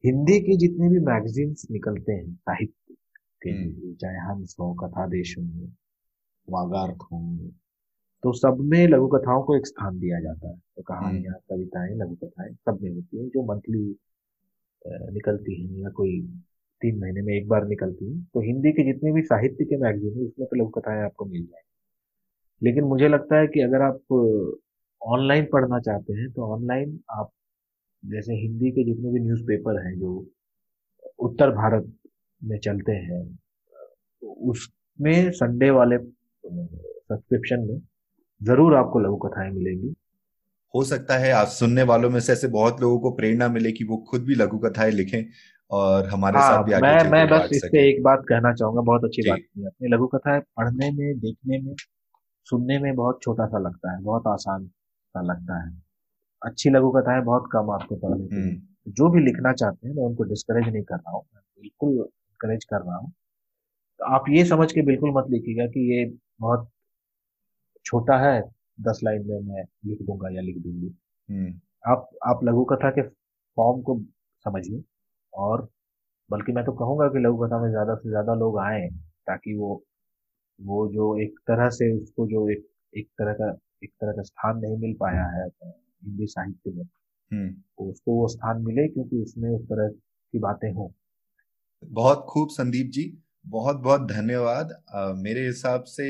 हिंदी 0.05 0.39
के 0.41 0.57
जितने 0.57 0.89
भी 0.89 0.99
मैगजीन्स 0.99 1.67
निकलते 1.71 2.13
हैं 2.13 2.35
साहित्य 2.35 2.95
के 3.43 3.51
हम्म। 3.51 3.95
चाहे 3.95 4.19
हंस 4.19 4.57
हो 4.61 4.73
कथा 4.75 5.07
देश 5.07 5.35
हो 5.39 5.45
वागार्थ 6.49 7.03
हो 7.13 7.21
तो 8.25 8.33
सब 8.33 8.59
में 8.71 8.87
लघु 8.89 9.09
कथाओं 9.09 9.43
को 9.43 9.57
एक 9.57 9.67
स्थान 9.67 9.99
दिया 9.99 10.21
जाता 10.21 10.49
है 10.49 10.57
तो 10.77 10.83
कहानियाँ 10.83 11.35
हम्म। 11.35 11.57
कविताएँ 11.57 11.95
लघु 11.95 12.15
कथाएँ 12.25 12.55
सब 12.67 12.79
में 12.83 12.91
होती 12.91 13.19
है 13.19 13.29
जो 13.29 13.45
मंथली 13.45 13.85
निकलती 15.13 15.61
है 15.63 15.81
या 15.81 15.91
कोई 15.91 16.21
तीन 16.83 16.99
महीने 17.01 17.23
में 17.23 17.33
एक 17.35 17.49
बार 17.49 17.67
निकलती 17.69 18.11
है। 18.13 18.21
तो 18.25 18.41
हिंदी 18.41 18.73
के 18.73 18.85
जितने 18.85 19.13
भी 19.13 19.23
साहित्य 19.23 19.65
के 19.65 19.77
मैगजीन 19.77 20.19
है, 20.19 20.25
उसमें 20.25 20.47
तो 20.49 20.57
लघु 20.57 20.69
कथाएँ 20.71 21.03
आपको 21.05 21.25
मिल 21.25 21.43
जाएँगी। 21.43 21.65
लेकिन 22.63 22.85
मुझे 22.85 23.09
लगता 23.09 23.39
है 23.39 23.47
कि 23.47 23.61
अगर 23.61 23.83
आप 23.83 24.13
ऑनलाइन 25.03 25.47
पढ़ना 25.53 25.79
चाहते 25.81 26.13
हैं 26.13 26.31
तो 26.33 26.53
ऑनलाइन 26.55 26.99
आप, 27.11 27.31
जैसे 28.03 28.35
हिंदी 28.35 28.71
के 28.71 28.85
जितने 28.85 29.13
भी 29.13 29.21
न्यूज़पेपर 29.21 29.85
हैं, 29.87 29.99
जो 29.99 30.27
उत्तर 31.19 31.51
भारत 31.51 31.93
में 32.41 32.59
चलते 32.59 32.93
हैं, 32.93 33.39
उसमें 34.23 35.31
संडे 35.31 35.71
वाले 35.71 35.99
सब्सक्रिप्शन 35.99 37.61
में 37.61 37.81
ज़रूर 38.41 38.75
आपको 38.75 39.01
लघु 39.01 39.17
कथाएँ 39.17 39.51
मिलेंगी। 39.51 39.95
हो 40.75 40.83
सकता 40.85 41.17
है 41.19 41.31
आप 41.31 41.47
सुनने 41.47 41.83
वालों 41.83 42.11
में 42.11 42.21
से 42.21 42.33
ऐसे 42.33 42.49
बहुत 42.49 42.81
लोगों 42.81 42.99
को 43.01 43.11
प्रेरणा 43.11 43.49
मिले 43.49 43.73
कि 43.73 43.85
वो 43.85 43.97
खुद 44.11 44.25
भी 44.25 44.35
लघु 44.35 44.59
कथाएँ 44.59 44.91
लिखें। 44.91 45.23
और 45.71 46.07
हमारे 46.07 46.39
हाँ, 46.39 46.51
साथ 46.51 46.65
भी 46.65 46.73
आगे 46.73 46.83
मैं 46.83 47.11
मैं 47.11 47.27
बस 47.29 47.49
इससे 47.53 47.89
एक 47.91 48.03
बात 48.03 48.25
कहना 48.29 48.53
चाहूँगा 48.53 48.81
बहुत 48.81 49.05
अच्छी 49.05 49.31
बात 49.31 49.39
की 49.39 49.67
अपनी 49.67 49.89
लघु 49.89 50.07
कथाएँ 50.07 50.41
पढ़ने 50.41 50.91
में 50.91 51.19
देखने 51.19 51.59
में 51.63 51.75
सुनने 52.45 52.79
में 52.79 52.95
बहुत 52.95 53.19
छोटा 53.23 53.47
सा 53.47 53.59
लगता 53.59 53.93
है 53.93 54.03
बहुत 54.03 54.27
आसान 54.27 54.67
सा 54.67 55.23
लगता 55.23 55.67
है। 55.67 55.83
अच्छी 56.43 56.71
लघु 56.71 56.91
कथाएँ 56.91 57.23
बहुत 57.23 57.49
कम 57.53 57.71
आपको 57.71 57.97
पढ़ने 57.97 58.27
को 58.27 58.37
हम्म। 58.37 58.93
जो 58.93 59.09
भी 59.11 59.21
लिखना 59.21 59.53
चाहते 59.53 59.89
हैं 59.89 59.95
मैं 59.95 60.05
उनको 60.05 60.25
डिस्करेज 60.25 60.69
नहीं 60.69 60.83
कर 60.83 60.97
रहा 60.97 61.17
हूँ 61.17 61.25
बिल्कुल 61.61 61.97
डिस्करेज 61.97 62.65
कर 62.65 62.83
रहा 62.83 62.97
हूँ। 62.97 63.11
तो 64.01 64.05
आप 64.05 64.25
ये 64.29 64.45
समझ 64.45 64.73
के 64.73 64.83
बिल्कुल 64.83 65.11
मत 65.11 65.31
लिखिएगा 65.31 65.67
कि 65.67 65.93
ये 65.93 66.05
बहुत 66.41 66.69
छोटा 67.85 68.19
है 68.19 68.41
दस 68.81 69.01
लाइन 69.05 69.27
में 69.27 69.41
मैं 69.41 69.65
लिख 69.87 70.03
दूँगा 70.03 70.29
या 70.29 70.41
लिख 70.41 70.59
दूँगी। 70.59 70.95
हम्म। 71.29 71.61
आप 71.93 72.09
आप 72.27 72.41
लघु 72.45 72.65
कथा 72.65 72.91
के 72.91 73.03
फॉर्म 73.57 73.83
को 73.83 74.01
समझिए। 74.45 74.83
और 75.37 75.69
बल्कि 76.31 76.53
मैं 76.53 76.65
तो 76.65 76.73
कहूँगा 76.75 77.09
कि 77.09 77.19
लघु 77.19 77.37
कथा 77.39 77.61
में 77.63 77.69
ज़्यादा 77.71 77.95
से 77.95 78.09
ज़्यादा 78.09 78.35
लोग 78.35 78.59
आए 78.61 78.89
ताकि 79.27 79.55
वो 79.55 79.75
वो 80.59 80.87
जो 80.89 81.17
एक 81.23 81.39
तरह 81.49 81.69
से 81.71 81.93
उसको 81.93 82.27
जो 82.27 82.49
एक 82.51 82.67
एक 82.93 83.09
तरह 83.19 83.33
का 83.33 83.51
एक 83.85 83.91
तरह 84.01 84.13
का 84.13 84.23
स्थान 84.23 84.59
नहीं 84.59 84.77
मिल 84.79 84.95
पाया 85.01 85.25
है 85.31 85.47
हिंदी 85.47 86.27
साहित्य 86.27 86.71
में 86.71 86.85
हम्म। 86.85 87.51
तो 87.51 87.91
उसको 87.91 88.15
वो 88.15 88.29
स्थान 88.29 88.63
मिले 88.63 88.87
क्योंकि 88.89 89.23
उसमें 89.23 89.51
उस 89.51 89.65
तरह 89.65 89.89
की 89.89 90.39
बातें 90.39 90.71
हों 90.73 90.89
बहुत 91.83 92.25
खूब 92.29 92.49
संदीप 92.51 92.91
जी 92.91 93.13
बहुत 93.47 93.77
बहुत 93.79 94.09
धन्यवाद 94.09 94.73
आ, 94.91 95.13
मेरे 95.15 95.47
हिसाब 95.47 95.83
से 95.87 96.07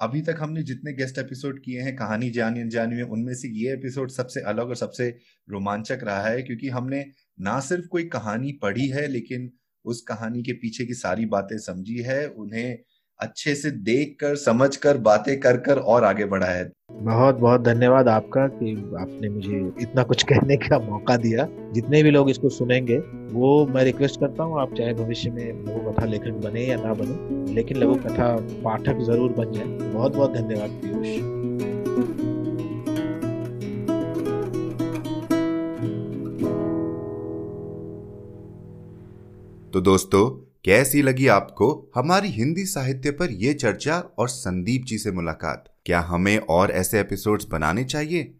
अभी 0.00 0.20
तक 0.22 0.36
हमने 0.40 0.62
जितने 0.62 0.92
गेस्ट 0.92 1.18
एपिसोड 1.18 1.62
किए 1.62 1.80
हैं 1.80 1.94
कहानी 1.96 2.30
जानी 2.30 2.60
अनजानी 2.60 2.96
में 2.96 3.02
उनमें 3.10 3.32
से 3.34 3.48
ये 3.54 3.72
एपिसोड 3.72 4.10
सबसे 4.10 4.40
अलग 4.44 4.68
और 4.68 4.76
सबसे 4.76 5.08
रोमांचक 5.48 6.00
रहा 6.02 6.20
है 6.22 6.42
क्योंकि 6.42 6.68
हमने 6.68 7.04
ना 7.40 7.60
सिर्फ़ 7.60 7.86
कोई 7.86 8.04
कहानी 8.04 8.52
पढ़ी 8.52 8.88
है, 8.88 9.08
लेकिन 9.08 9.50
उस 9.84 10.00
कहानी 10.00 10.42
के 10.42 10.52
पीछे 10.52 10.84
की 10.84 10.94
सारी 10.94 11.26
बातें 11.26 11.58
समझी 11.58 11.98
है, 11.98 12.28
उन्हें 12.28 12.78
अच्छे 13.20 13.54
से 13.54 13.70
देख 13.70 14.16
कर 14.20 14.36
समझ 14.36 14.76
कर 14.76 14.98
बातें 14.98 15.40
कर 15.40 15.56
कर 15.56 15.78
और 15.78 16.04
आगे 16.04 16.24
बढ़ा 16.24 16.46
है। 16.46 16.72
बहुत 16.92 17.34
बहुत 17.34 17.60
धन्यवाद 17.60 18.08
आपका 18.08 18.46
कि 18.48 18.72
आपने 19.00 19.28
मुझे 19.28 19.72
इतना 19.82 20.02
कुछ 20.02 20.22
कहने 20.22 20.56
का 20.56 20.78
मौका 20.78 21.16
दिया। 21.16 21.48
जितने 21.72 22.02
भी 22.02 22.10
लोग 22.10 22.30
इसको 22.30 22.48
सुनेंगे, 22.48 22.98
वो 23.32 23.66
मैं 23.66 23.84
रिक्वेस्ट 23.84 24.20
करता 24.20 24.42
हूँ, 24.42 24.60
आप 24.60 24.74
चाहे 24.74 24.94
भविष्य 24.94 25.30
में 25.30 25.64
लघु 25.64 25.92
कथा 25.92 26.04
लेखक 26.04 26.30
बने 26.30 26.66
या 26.66 26.76
ना 26.76 26.94
बने, 26.94 27.54
लेकिन 27.54 27.76
लघु 27.76 27.94
कथा 27.94 28.36
पाठक 28.64 28.98
ज़रूर 28.98 29.32
बन 29.32 29.52
जाए। 29.52 29.64
बहुत 29.64 30.16
बहुत 30.16 30.32
धन्यवाद, 30.32 30.70
पीयूष। 30.70 31.37
तो 39.78 39.82
दोस्तों, 39.82 40.30
कैसी 40.64 41.02
लगी 41.02 41.26
आपको 41.26 41.66
हमारी 41.94 42.28
हिंदी 42.28 42.64
साहित्य 42.66 43.10
पर 43.10 43.30
यह 43.30 43.52
चर्चा 43.52 43.98
और 44.18 44.28
संदीप 44.28 44.84
जी 44.84 44.98
से 44.98 45.12
मुलाकात? 45.12 45.64
क्या 45.86 46.00
हमें 46.00 46.38
और 46.38 46.70
ऐसे 46.70 47.00
एपिसोड्स 47.00 47.46
बनाने 47.46 47.84
चाहिए? 47.84 48.34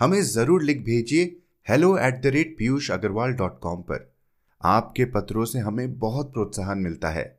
हमें 0.00 0.20
ज़रूर 0.22 0.62
लिख 0.62 0.80
भेजिए 0.80 1.24
hello 1.68 1.96
at 1.98 2.20
the 2.22 2.26
rate 2.26 2.56
Piyush 2.58 2.90
Agrawal 2.90 3.32
dot 3.32 3.60
com 3.60 3.82
पर। 3.82 4.12
आपके 4.64 5.04
पत्रों 5.04 5.44
से 5.44 5.58
हमें 5.58 5.98
बहुत 5.98 6.32
प्रोत्साहन 6.32 6.78
मिलता 6.78 7.10
है। 7.10 7.38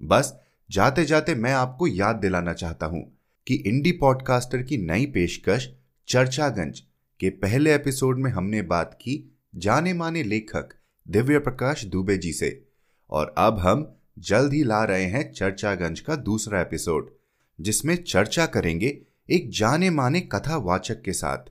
बस 0.00 0.36
जाते 0.70 1.04
जाते 1.04 1.34
मैं 1.34 1.52
आपको 1.52 1.86
याद 1.86 2.16
दिलाना 2.16 2.52
चाहता 2.52 2.86
हूँ 2.86 3.04
कि 3.46 3.54
इंडी 3.54 3.92
पॉडकास्टर 3.92 4.62
की 4.62 4.78
नई 4.86 5.06
पेशकश 5.06 5.72
चर्चागंज 6.08 6.80
के 7.20 7.30
पहले 7.30 7.74
एपिसोड 7.74 8.18
में 8.18 8.30
हमने 8.30 8.62
बात 8.62 8.98
की 9.02 9.38
जाने 9.54 9.94
माने 9.94 10.22
लेखक 10.22 10.74
दिव्य 11.06 11.38
प्रकाश 11.38 11.84
दुबे 11.84 12.16
जी 12.16 12.32
से। 12.32 12.69
और 13.10 13.34
अब 13.38 13.58
हम 13.58 13.86
जल्द 14.20 14.52
ही 14.52 14.62
ला 14.64 14.82
रहे 14.84 15.04
हैं 15.04 15.30
चर्चागंज 15.32 16.00
का 16.00 16.16
दूसरा 16.18 16.60
एपिसोड, 16.60 17.10
जिसमें 17.58 17.96
चर्चा 17.96 18.46
करेंगे 18.48 18.98
एक 19.28 19.50
जाने 19.50 19.90
माने 19.90 20.20
कथावाचक 20.32 21.02
के 21.02 21.12
साथ। 21.12 21.50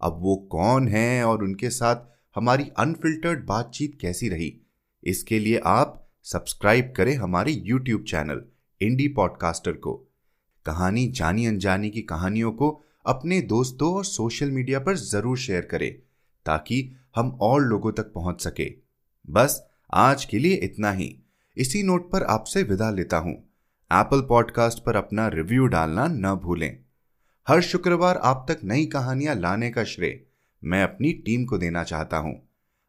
अब 0.00 0.18
वो 0.22 0.36
कौन 0.50 0.88
है 0.88 1.24
और 1.24 1.42
उनके 1.44 1.70
साथ 1.70 2.06
हमारी 2.36 2.70
अनफिल्टर्ड 2.78 3.44
बातचीत 3.46 3.98
कैसी 4.00 4.28
रही, 4.28 4.52
इसके 5.02 5.38
लिए 5.38 5.60
आप 5.66 6.04
सब्सक्राइब 6.24 6.92
करें 6.96 7.14
हमारे 7.16 7.52
यूट्यूब 7.52 8.04
चैनल 8.04 8.42
इंडी 8.80 9.08
पॉडकास्टर 9.08 9.72
को। 9.72 9.94
कहानी 10.66 11.06
जानी 11.10 11.46
अनजानी 11.46 11.90
की 11.90 12.02
कहानियों 12.04 12.52
को 12.52 12.68
अपने 13.06 13.40
दोस्तों 13.42 13.92
और 13.94 14.04
सोशल 14.04 14.50
मीडिया 14.50 14.78
पर 14.80 14.96
ज़रूर 14.96 15.38
शेयर 15.38 15.62
करें, 15.62 15.92
ताकि 16.46 16.90
हम 17.16 17.30
और 17.42 17.62
लोगों 17.62 17.92
तक 17.92 18.12
पहुँच 18.12 18.42
सके। 18.42 18.70
बस 19.28 19.62
आज 19.94 20.24
के 20.24 20.38
लिए 20.38 20.54
इतना 20.54 20.92
ही। 20.92 21.18
इसी 21.56 21.82
नोट 21.82 22.10
पर 22.10 22.22
आपसे 22.22 22.62
विदा 22.62 22.90
लेता 22.90 23.16
हूँ। 23.16 23.34
एप्पल 23.92 24.20
पॉडकास्ट 24.20 24.84
पर 24.84 24.96
अपना 24.96 25.28
रिव्यू 25.28 25.66
डालना 25.66 26.06
न 26.06 26.34
भूलें। 26.34 26.78
हर 27.48 27.60
शुक्रवार 27.60 28.16
आप 28.16 28.46
तक 28.48 28.60
नई 28.64 28.86
कहानियाँ 28.86 29.34
लाने 29.34 29.70
का 29.70 29.84
श्रेय 29.84 30.26
मैं 30.64 30.82
अपनी 30.82 31.12
टीम 31.12 31.44
को 31.44 31.58
देना 31.58 31.84
चाहता 31.84 32.16
हूँ। 32.16 32.48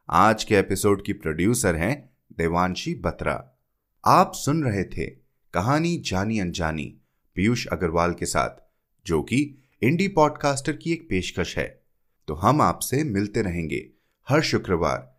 आज 0.09 0.43
के 0.43 0.55
एपिसोड 0.55 1.05
की 1.05 1.13
प्रोड्यूसर 1.13 1.75
हैं 1.75 2.09
देवांशी 2.37 2.95
बत्रा। 2.95 3.59
आप 4.05 4.31
सुन 4.35 4.63
रहे 4.63 4.83
थे 4.83 5.05
कहानी 5.53 5.97
जानी 5.97 6.39
अनजानी 6.39 6.97
पीयूष 7.35 7.67
अग्रवाल 7.67 8.13
के 8.13 8.25
साथ, 8.25 8.49
जो 9.07 9.21
कि 9.21 9.55
इंडी 9.81 10.07
पॉडकास्टर 10.07 10.75
की 10.75 10.91
एक 10.91 11.09
पेशकश 11.09 11.57
है। 11.57 11.81
तो 12.27 12.33
हम 12.33 12.61
आपसे 12.61 13.03
मिलते 13.03 13.41
रहेंगे 13.41 13.89
हर 14.29 14.41
शुक्रवार। 14.41 15.18